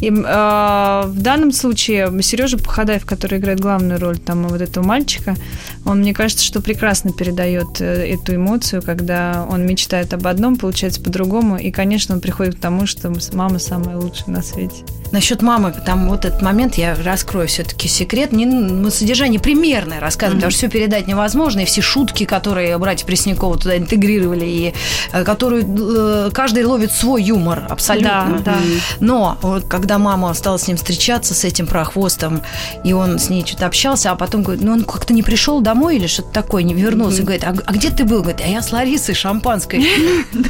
[0.00, 5.36] и, э, в данном случае Сережа Пахадаев, который играет главную роль там вот этого мальчика,
[5.84, 11.00] он, мне кажется, что прекрасно передает э, эту эмоцию, когда он мечтает об одном, получается
[11.00, 14.76] по-другому, и, конечно, он приходит к тому, что мама самая лучшая на свете.
[15.12, 18.32] Насчет мамы, там вот этот момент я раскрою все-таки секрет.
[18.32, 23.06] Не, мы содержание примерное рассказываем, потому что все передать невозможно, и все шутки, которые братья
[23.06, 24.72] Пресняковы туда интегрировали, и
[25.12, 28.40] э, которые э, каждый ловит свой юмор абсолютно.
[28.44, 28.58] Да, да.
[29.00, 32.42] Но вот когда мама стала с ним встречаться, с этим прохвостом,
[32.84, 35.96] и он с ней что-то общался, а потом говорит, ну он как-то не пришел домой
[35.96, 38.20] или что-то такое, не вернулся, говорит, а, а где ты был?
[38.22, 39.80] Говорит, а я с Ларисой шампанское.
[39.80, 40.42] пил».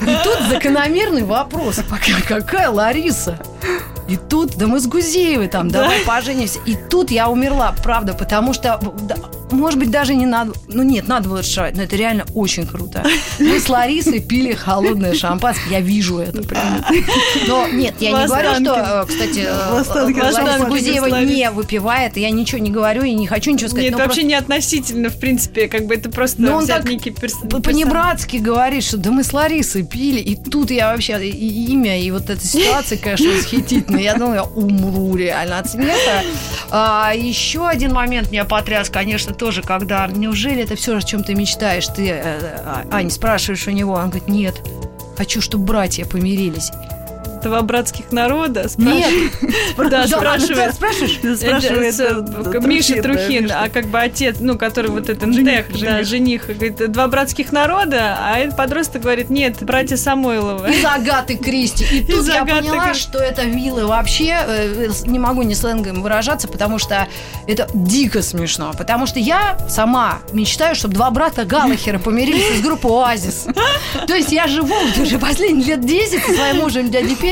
[0.00, 1.80] И тут закономерный вопрос,
[2.28, 3.38] «Какая- Лариса?
[4.08, 6.58] И тут, да мы с Гузеевой там, давай поженимся.
[6.66, 8.80] И тут я умерла, правда, потому что
[9.52, 10.52] может быть, даже не надо...
[10.68, 13.04] Ну, нет, надо было расшифровать, но это реально очень круто.
[13.38, 15.70] Мы с Ларисой пили холодное шампанское.
[15.70, 16.84] Я вижу это прям.
[17.46, 20.22] Но нет, я не говорю, что, э, кстати, э, Востанкин.
[20.22, 22.16] Лариса Гузеева не выпивает.
[22.16, 23.84] Я ничего не говорю и не хочу ничего сказать.
[23.84, 26.84] Нет, но это вообще не относительно, в принципе, как бы это просто Ну, он так
[27.62, 32.10] Понебратски говорит, что да мы с Ларисой пили, и тут я вообще и- имя, и
[32.10, 34.02] вот эта ситуация, конечно, восхитительная.
[34.02, 36.22] Я думаю, я умру реально от смеха.
[36.70, 41.34] А, еще один момент меня потряс, конечно, тоже, когда неужели это все, о чем ты
[41.34, 41.86] мечтаешь?
[41.86, 44.60] Ты, э, а, Ань, спрашиваешь у него, он говорит, нет,
[45.16, 46.70] хочу, чтобы братья помирились.
[47.42, 48.66] Два братских народа.
[48.76, 49.32] Нет,
[49.76, 50.74] Да, Да, спрашивает.
[50.74, 53.60] Спрашивает Это, э, э, Миша Трухин, да, Трухин, Миша.
[53.64, 57.52] а как бы отец, ну, который вот этот Жених, Тех, да, жених, говорит, два братских
[57.52, 60.70] народа, а этот подросток говорит, нет, братья Самойловы.
[60.70, 61.84] Из Агаты Кристи.
[61.90, 66.78] И тут я поняла, что это вилы вообще, э, не могу ни сленгом выражаться, потому
[66.78, 67.08] что
[67.46, 68.72] это дико смешно.
[68.76, 73.46] Потому что я сама мечтаю, чтобы два брата Галлахера помирились из группы «Оазис».
[74.06, 77.29] То есть я живу уже последние лет 10 со своим мужем дядей Петей,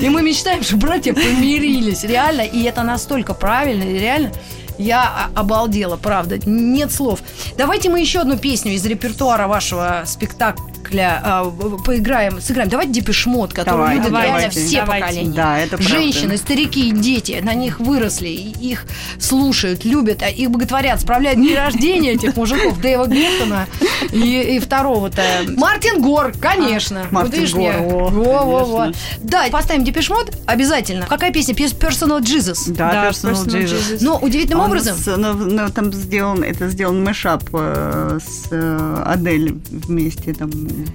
[0.00, 2.04] и мы мечтаем, чтобы братья помирились.
[2.04, 2.42] Реально.
[2.42, 4.32] И это настолько правильно, реально.
[4.78, 6.38] Я обалдела, правда.
[6.46, 7.20] Нет слов.
[7.58, 11.44] Давайте мы еще одну песню из репертуара вашего спектакля а,
[11.84, 12.68] поиграем, сыграем.
[12.68, 14.60] Давайте Депешмот, который Давайте, любят реально давайте.
[14.60, 15.06] все Давайте.
[15.06, 15.34] поколения.
[15.34, 15.88] Да, это правда.
[15.94, 18.86] Женщины, старики и дети на них выросли, их
[19.18, 23.66] слушают, любят, а их боготворят, справляют дни рождения этих мужиков, Дэйва Глектона
[24.12, 25.22] и, и второго-то.
[25.56, 27.02] Мартин Гор, конечно.
[27.10, 27.46] А, Мартин?
[27.52, 28.78] Гор, о, Во-во-во.
[28.82, 29.00] конечно.
[29.22, 31.06] Да, поставим Депешмот обязательно.
[31.06, 31.54] Какая песня?
[31.54, 32.70] Пес- Personal Jesus.
[32.72, 33.92] Да, Да, Personal Personal Jesus.
[33.94, 33.98] Jesus.
[34.00, 34.96] Но удивительным Он образом...
[34.96, 40.32] с- ну, ну, там сделан, это сделан мешап э, с э, Адель вместе.
[40.34, 40.50] Там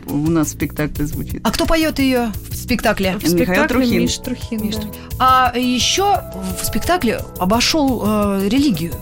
[0.07, 1.41] у нас спектакль звучит.
[1.43, 3.11] А кто поет ее в спектакле?
[3.13, 3.99] В Михаил спектакле Трухин.
[4.01, 4.61] Миша Трухин.
[4.63, 5.51] Миша да.
[5.53, 6.21] А еще
[6.61, 8.93] в спектакле обошел э, религию.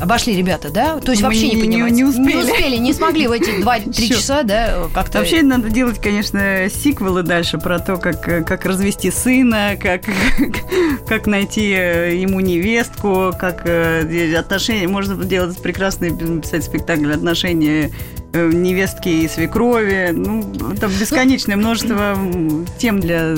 [0.00, 0.96] Обошли ребята, да?
[0.98, 1.96] То есть Мы вообще не, не- не- понимаете.
[1.96, 2.32] не успели.
[2.32, 4.14] Не успели, не смогли в эти 2-3 Еще.
[4.14, 5.18] часа, да, как-то...
[5.18, 10.04] Вообще надо делать, конечно, сиквелы дальше про то, как, э, как развести сына, как,
[11.06, 14.88] как найти э, ему невестку, как э, отношения.
[14.88, 17.90] Можно делать прекрасный писать спектакль отношения
[18.32, 20.10] невестки и свекрови.
[20.12, 20.44] Ну,
[20.80, 23.34] там бесконечное множество м, тем для...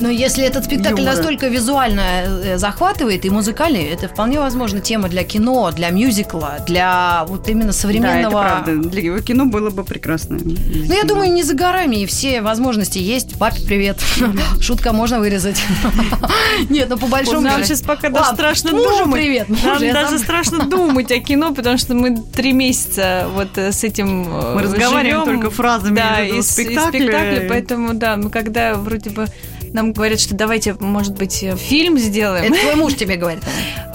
[0.00, 1.16] Но если этот спектакль юмора.
[1.16, 7.24] настолько визуально э, захватывает и музыкальный, это вполне возможно тема для кино, для мюзикла, для
[7.28, 8.42] вот именно Да, это современного...
[8.42, 8.76] правда.
[8.76, 10.38] Для его кино было бы прекрасно.
[10.42, 13.38] Ну, я думаю, не за горами, и все возможности есть.
[13.38, 14.00] Папе привет.
[14.60, 15.62] Шутка можно вырезать.
[16.68, 19.12] Нет, ну по большому Нам сейчас пока даже страшно думать.
[19.12, 19.48] привет.
[19.48, 24.26] Нам даже страшно думать о кино, потому что мы три месяца вот э, с этим
[24.28, 25.40] э, Мы разговариваем живем.
[25.40, 26.98] только фразами да, из этого из, из спектакля.
[27.00, 29.26] спектакля, поэтому да, мы когда вроде бы
[29.72, 32.52] нам говорят, что давайте, может быть, э, фильм сделаем.
[32.52, 33.42] Это твой муж тебе говорит.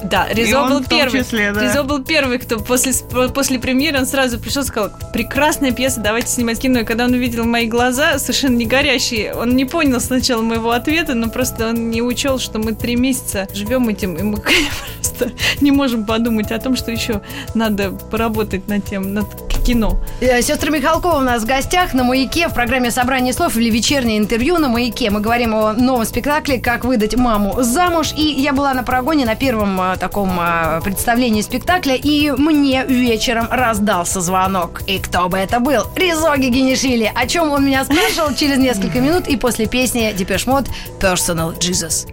[0.04, 1.22] Да, Ризо был первый.
[1.22, 1.62] числе, да.
[1.62, 2.94] Ризо был первый, кто после,
[3.34, 6.80] после премьеры, он сразу пришел и сказал, прекрасная пьеса, давайте снимать кино.
[6.80, 11.14] И когда он увидел мои глаза, совершенно не горящие, он не понял сначала моего ответа,
[11.14, 14.38] но просто он не учел, что мы три месяца живем этим, и мы
[15.18, 15.32] просто
[15.62, 17.22] не можем подумать о том, что еще
[17.54, 20.00] надо поработать над тем, над кино.
[20.22, 24.18] Э, Сестра Михалкова у нас в гостях на «Маяке» в программе «Собрание слов» или «Вечернее
[24.18, 25.10] интервью» на «Маяке».
[25.10, 28.14] Мы говорим о новом спектакле «Как выдать маму замуж».
[28.16, 33.48] И я была на прогоне на первом а, таком а, представлении спектакля, и мне вечером
[33.52, 34.84] раздался звонок.
[34.88, 35.84] И кто бы это был?
[35.98, 37.12] Ризо Гигинишвили.
[37.14, 40.66] О чем он меня спрашивал через несколько минут, и после песни «Depeche Mode»
[41.02, 42.08] «Personal Jesus».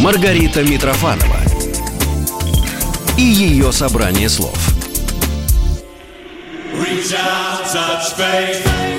[0.00, 1.43] Маргарита Митрофанова
[3.16, 4.56] и ее собрание слов.
[6.74, 8.93] Reach out, touch faith.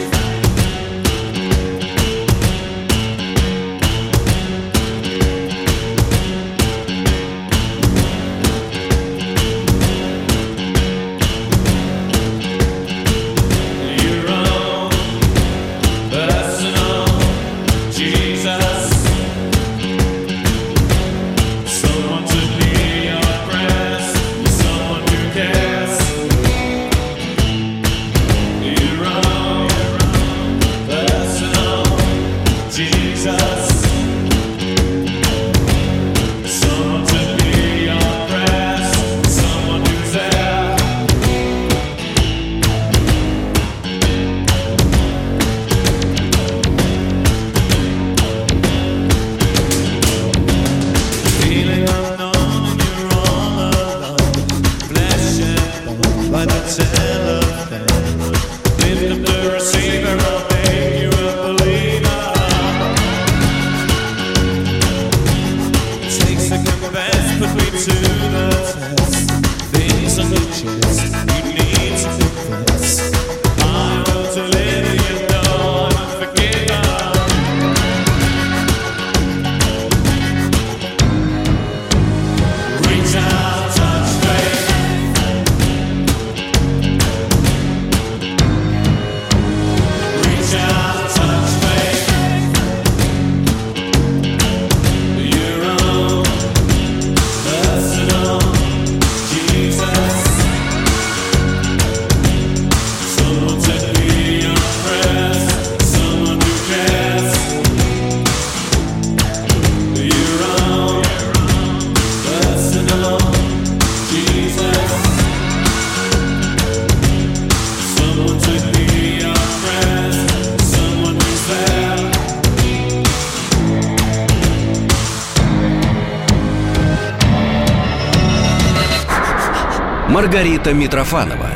[130.25, 131.51] Маргарита Митрофанова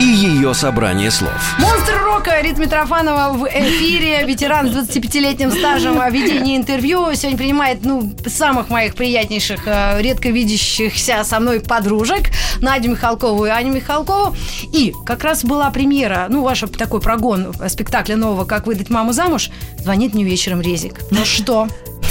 [0.00, 1.54] и ее собрание слов.
[1.58, 4.24] Монстр рока Рит Митрофанова в эфире.
[4.24, 7.14] Ветеран с 25-летним стажем ведения интервью.
[7.14, 12.30] Сегодня принимает, ну, самых моих приятнейших, э, редко видящихся со мной подружек.
[12.62, 14.34] Надю Михалкову и Аню Михалкову.
[14.72, 19.50] И как раз была премьера, ну, ваш такой прогон спектакля нового «Как выдать маму замуж».
[19.78, 21.00] Звонит мне вечером Резик.
[21.10, 21.68] Ну что?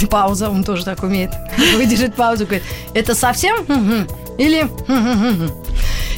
[0.08, 1.32] Пауза, он тоже так умеет.
[1.74, 2.62] Выдержит паузу, говорит,
[2.94, 3.56] это совсем?
[4.38, 4.68] Или...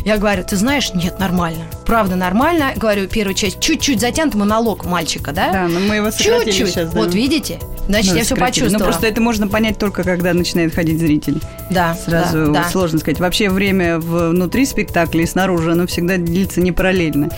[0.05, 1.65] Я говорю, ты знаешь, нет, нормально.
[1.87, 2.73] Правда, нормально.
[2.77, 5.53] Говорю, первую часть чуть-чуть затянут монолог мальчика, да?
[5.53, 6.71] Да, но мы его сократили Чуть-чуть.
[6.71, 6.91] сейчас.
[6.91, 6.99] да.
[7.01, 7.59] Вот видите?
[7.89, 8.65] Значит, Ну, я все сократили.
[8.65, 8.79] почувствовала.
[8.79, 11.41] Ну, просто это можно понять только, когда начинает ходить зритель.
[11.71, 12.69] Да, Сразу да, да.
[12.71, 13.19] сложно сказать.
[13.21, 17.31] Вообще время внутри спектакля и снаружи, оно всегда длится не параллельно.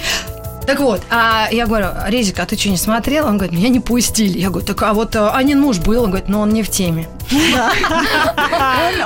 [0.67, 3.27] Так вот, а я говорю, Резик, а ты что, не смотрел?
[3.27, 4.39] Он говорит, меня не пустили.
[4.39, 6.05] Я говорю, так а вот Анин муж был.
[6.05, 7.07] Он говорит, но он не в теме.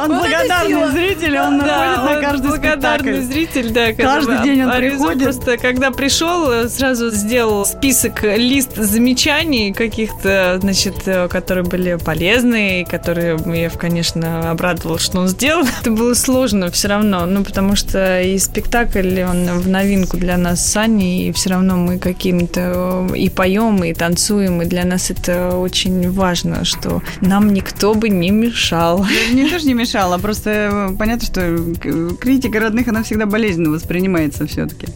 [0.02, 3.92] Он благодарный зритель, он находит на каждый благодарный зритель, да.
[3.92, 5.24] Каждый день он приходит.
[5.24, 12.84] Просто когда пришел, сразу сделал список, лист замечаний каких-то, значит, э, которые были полезные, и
[12.84, 15.66] которые я, конечно, обрадовала, что он сделал.
[15.80, 20.64] Это было сложно все равно, ну, потому что и спектакль, он в новинку для нас
[20.66, 25.10] с Аней, и все равно мы каким-то э, и поем, и танцуем, и для нас
[25.10, 29.04] это очень важно, что нам никто бы не мешал.
[29.32, 30.50] Мне тоже не мешало, просто
[30.90, 34.86] э, понятно, что к- критика родных, она всегда болезненно воспринимается все-таки.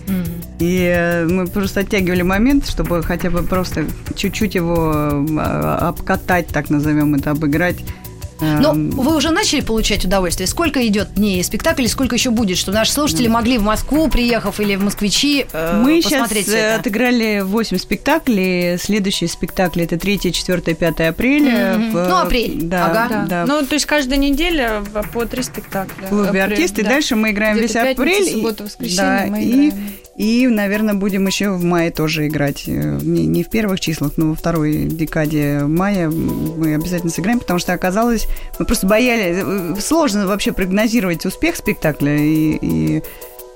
[0.59, 4.93] И э, мы просто оттягивали момент, чтобы хотя бы просто чуть-чуть его
[5.29, 5.39] э,
[5.89, 7.79] обкатать, так назовем это, обыграть.
[8.43, 10.47] Но Эм, вы уже начали получать удовольствие?
[10.47, 12.59] Сколько идет дней спектакль и сколько еще будет?
[12.59, 16.57] Чтобы наши слушатели могли в Москву, приехав, или в Москвичи, э, Мы сейчас посмотреть всё
[16.57, 16.81] это?
[16.81, 18.79] отыграли 8 спектаклей.
[18.79, 21.75] Следующие спектакли это 3, 4, 5 апреля.
[21.79, 21.91] Мгм.
[21.93, 22.59] в, Ну, апрель.
[22.63, 23.07] Да, Ага.
[23.09, 23.27] Да.
[23.27, 24.83] да, Ну, то есть каждая неделя
[25.13, 26.07] по три спектакля.
[26.07, 26.81] в клубе Апрель, артисты.
[26.81, 26.91] И да.
[26.91, 28.29] дальше мы играем Где-то весь пятница, апрель.
[28.29, 29.69] и- суббота, воскресенье да, мы и, играем.
[29.69, 29.73] и,
[30.49, 32.65] наверное, будем еще в мае тоже играть.
[32.67, 37.59] Э, Не, не в первых числах, но во второй декаде мая мы обязательно сыграем, потому
[37.59, 38.27] что оказалось,
[38.59, 39.39] мы просто боялись.
[39.43, 43.03] э, Сложно вообще прогнозировать успех спектакля, и, и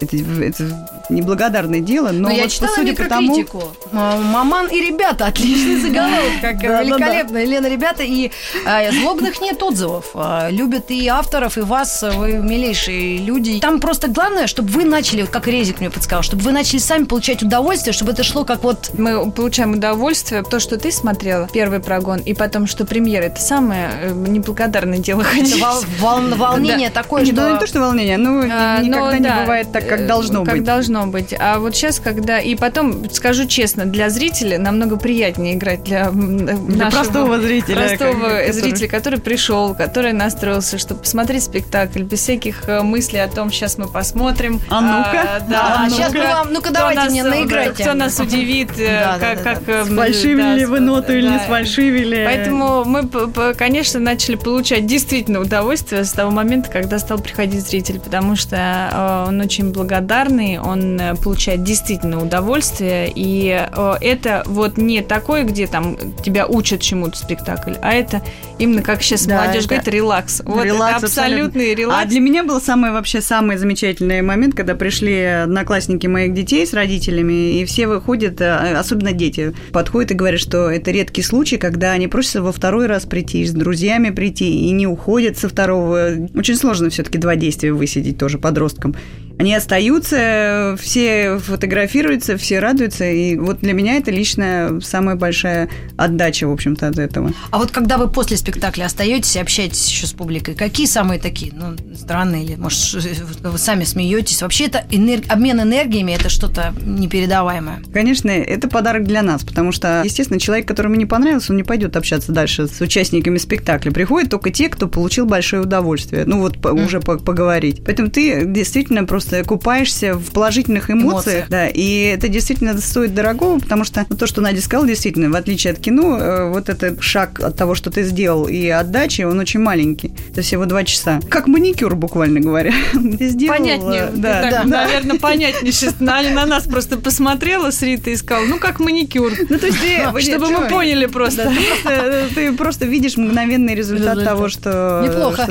[0.01, 3.44] это, это неблагодарное дело, но Но Ну, я вот читала судя по тому,
[3.92, 7.38] Маман и ребята, отличный заголовок, как Да, да, великолепно.
[7.38, 8.30] Елена, ребята, и
[8.66, 10.07] э, злобных нет отзывов.
[10.14, 13.61] Э, Любят и авторов, и вас, э, вы милейшие люди.
[13.61, 17.05] Там просто главное, чтобы вы начали, вот как Резик мне подсказал, чтобы вы начали сами
[17.05, 20.42] получать удовольствие, чтобы это шло как вот Мы получаем удовольствие.
[20.42, 25.24] То, что ты смотрела, первый прогон, и потом, что премьера, это самое э, неблагодарное дело.
[25.61, 27.61] вол- вол- волнение такое, Не, ну, не что...
[27.61, 30.55] то, что волнение, ну, А, никогда но не да, бывает так, как э, должно как
[30.55, 30.64] быть.
[30.64, 31.34] должно быть.
[31.39, 32.39] А вот сейчас, когда...
[32.41, 37.76] И потом, скажу честно, для зрителя намного приятнее играть для, Для нашего простого зрителя.
[37.89, 43.28] простого который- зрителя, который пришел, который настроился, чтобы посмотреть спектакль без всяких э, мыслей о
[43.28, 44.61] том, сейчас мы посмотрим.
[44.70, 47.82] А ну-ка, да, а сейчас мы вам, ну-ка давайте нас, мне э, наиграйте.
[47.84, 49.72] Кто нас удивит, Да, как, да, как да.
[49.72, 51.45] э, Сфальшивили да, ли вы ноту или не да.
[51.45, 52.24] сфальшивили.
[52.24, 53.09] Поэтому мы,
[53.55, 59.41] конечно, начали получать действительно удовольствие с того момента, когда стал приходить зритель, потому что он
[59.41, 65.97] очень благодарный, он э, получает действительно удовольствие, и э, это вот не такое, где там
[66.24, 68.22] тебя учат чему-то спектакль, а это
[68.59, 70.43] именно, как сейчас Да, молодежь это говорит, релакс.
[70.45, 72.05] Вот Релакс это абсолютный релакс.
[72.05, 76.72] А для меня был самый вообще самый замечательный момент, когда пришли одноклассники моих детей с
[76.72, 81.93] родителями, и все выходят, э, особенно дети, подходят и говорят, что это редкий случай, когда
[81.93, 86.29] они просятся во второй раз прийти, с друзьями прийти, и не уходят со второго.
[86.35, 88.95] Очень сложно все-таки два действия высидеть тоже подросткам.
[89.39, 96.47] Они остаются, все фотографируются, все радуются, и вот для меня это лично самая большая отдача,
[96.49, 97.32] в общем-то, от этого.
[97.51, 101.53] А вот когда вы после спектакля остаетесь и общаетесь еще с публикой, какие самые такие,
[101.55, 102.95] ну, странные или, может,
[103.43, 104.43] вы сами смеетесь?
[104.43, 107.80] Вообще это энер- обмен энергиями, это что-то непередаваемое.
[107.93, 111.97] Конечно, это подарок для нас, потому что, естественно, человек, которому не понравился, он не пойдет
[111.97, 113.91] общаться дальше с участниками спектакля.
[113.91, 116.24] Приходят только те, кто получил большое удовольствие.
[116.26, 117.82] Ну вот по- уже по- поговорить.
[117.84, 121.07] Поэтому ты действительно просто купаешься в положительных эмоциях.
[121.07, 121.49] Эмоциях.
[121.49, 125.37] Да, и это действительно стоит дорогого, потому что ну, то, что Надя сказала, действительно, в
[125.37, 129.39] отличие от кино, э, вот этот шаг от того, что ты сделал, и отдачи, он
[129.39, 130.12] очень маленький.
[130.31, 131.20] Это всего два часа.
[131.29, 132.72] Как маникюр, буквально говоря.
[132.93, 134.64] Ты сделал, Понятнее, э, Да, так, да.
[134.64, 135.72] наверное, понятнее.
[135.72, 139.33] Сейчас на, на нас просто посмотрела с Ритой и сказала, ну как маникюр.
[139.49, 140.20] Ну, то есть ты...
[140.27, 141.53] Чтобы мы поняли просто.
[141.85, 145.03] Да, ты, просто, просто видишь мгновенный результат того, что,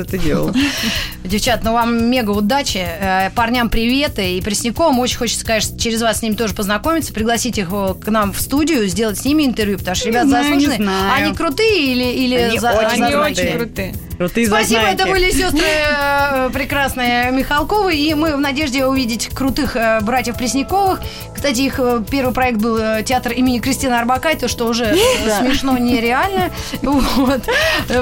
[0.08, 0.52] ты делал.
[1.24, 2.78] Девчат, ну вам мега удачи.
[2.78, 3.30] Э,
[3.66, 4.18] Парням привет.
[4.18, 8.08] И Пресняком очень хочется, конечно, через вас с ними тоже познакомиться, пригласить их э, к
[8.08, 11.12] нам в студию, сделать с ними интервью, потому что не заслуженные.
[11.14, 13.94] Они крутые или, или Они за- очень Они очень крутые.
[14.16, 14.46] крутые.
[14.46, 14.94] Спасибо, зазнайки.
[14.94, 21.00] это были сестры э, прекрасные Михалковы, и мы в надежде увидеть крутых э, братьев Пресняковых.
[21.34, 24.96] Кстати, их э, первый проект был театр имени Кристины Арбакайте, что уже
[25.40, 26.50] смешно нереально.
[26.82, 27.42] Вот.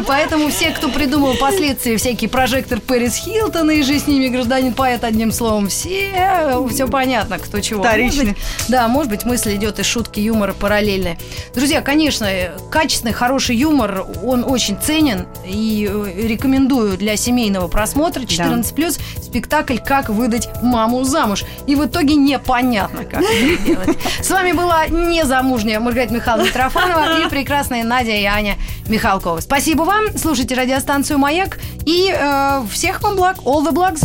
[0.06, 5.04] Поэтому все, кто придумал впоследствии всякие прожектор Пэрис Хилтона и же с ними гражданин поэт,
[5.04, 7.82] одним словом, все, все понятно, кто чего.
[7.82, 8.24] Вторичный.
[8.24, 11.18] Может быть, да, может быть, мысль идет из шутки юмора параллельной.
[11.54, 12.28] Друзья, конечно,
[12.70, 20.08] качественный, хороший юмор, он очень ценен и э, рекомендую для семейного просмотра 14+, спектакль «Как
[20.08, 21.44] выдать маму замуж».
[21.66, 23.98] И в итоге непонятно, как это делать.
[24.20, 28.56] С вами была незамужняя Маргарита Михайловна Трофанова и прекрасная Надя и Аня
[28.88, 29.40] Михалкова.
[29.40, 34.04] Спасибо вам, слушайте радиостанцию «Маяк» и э, всех вам благ, all the blogs.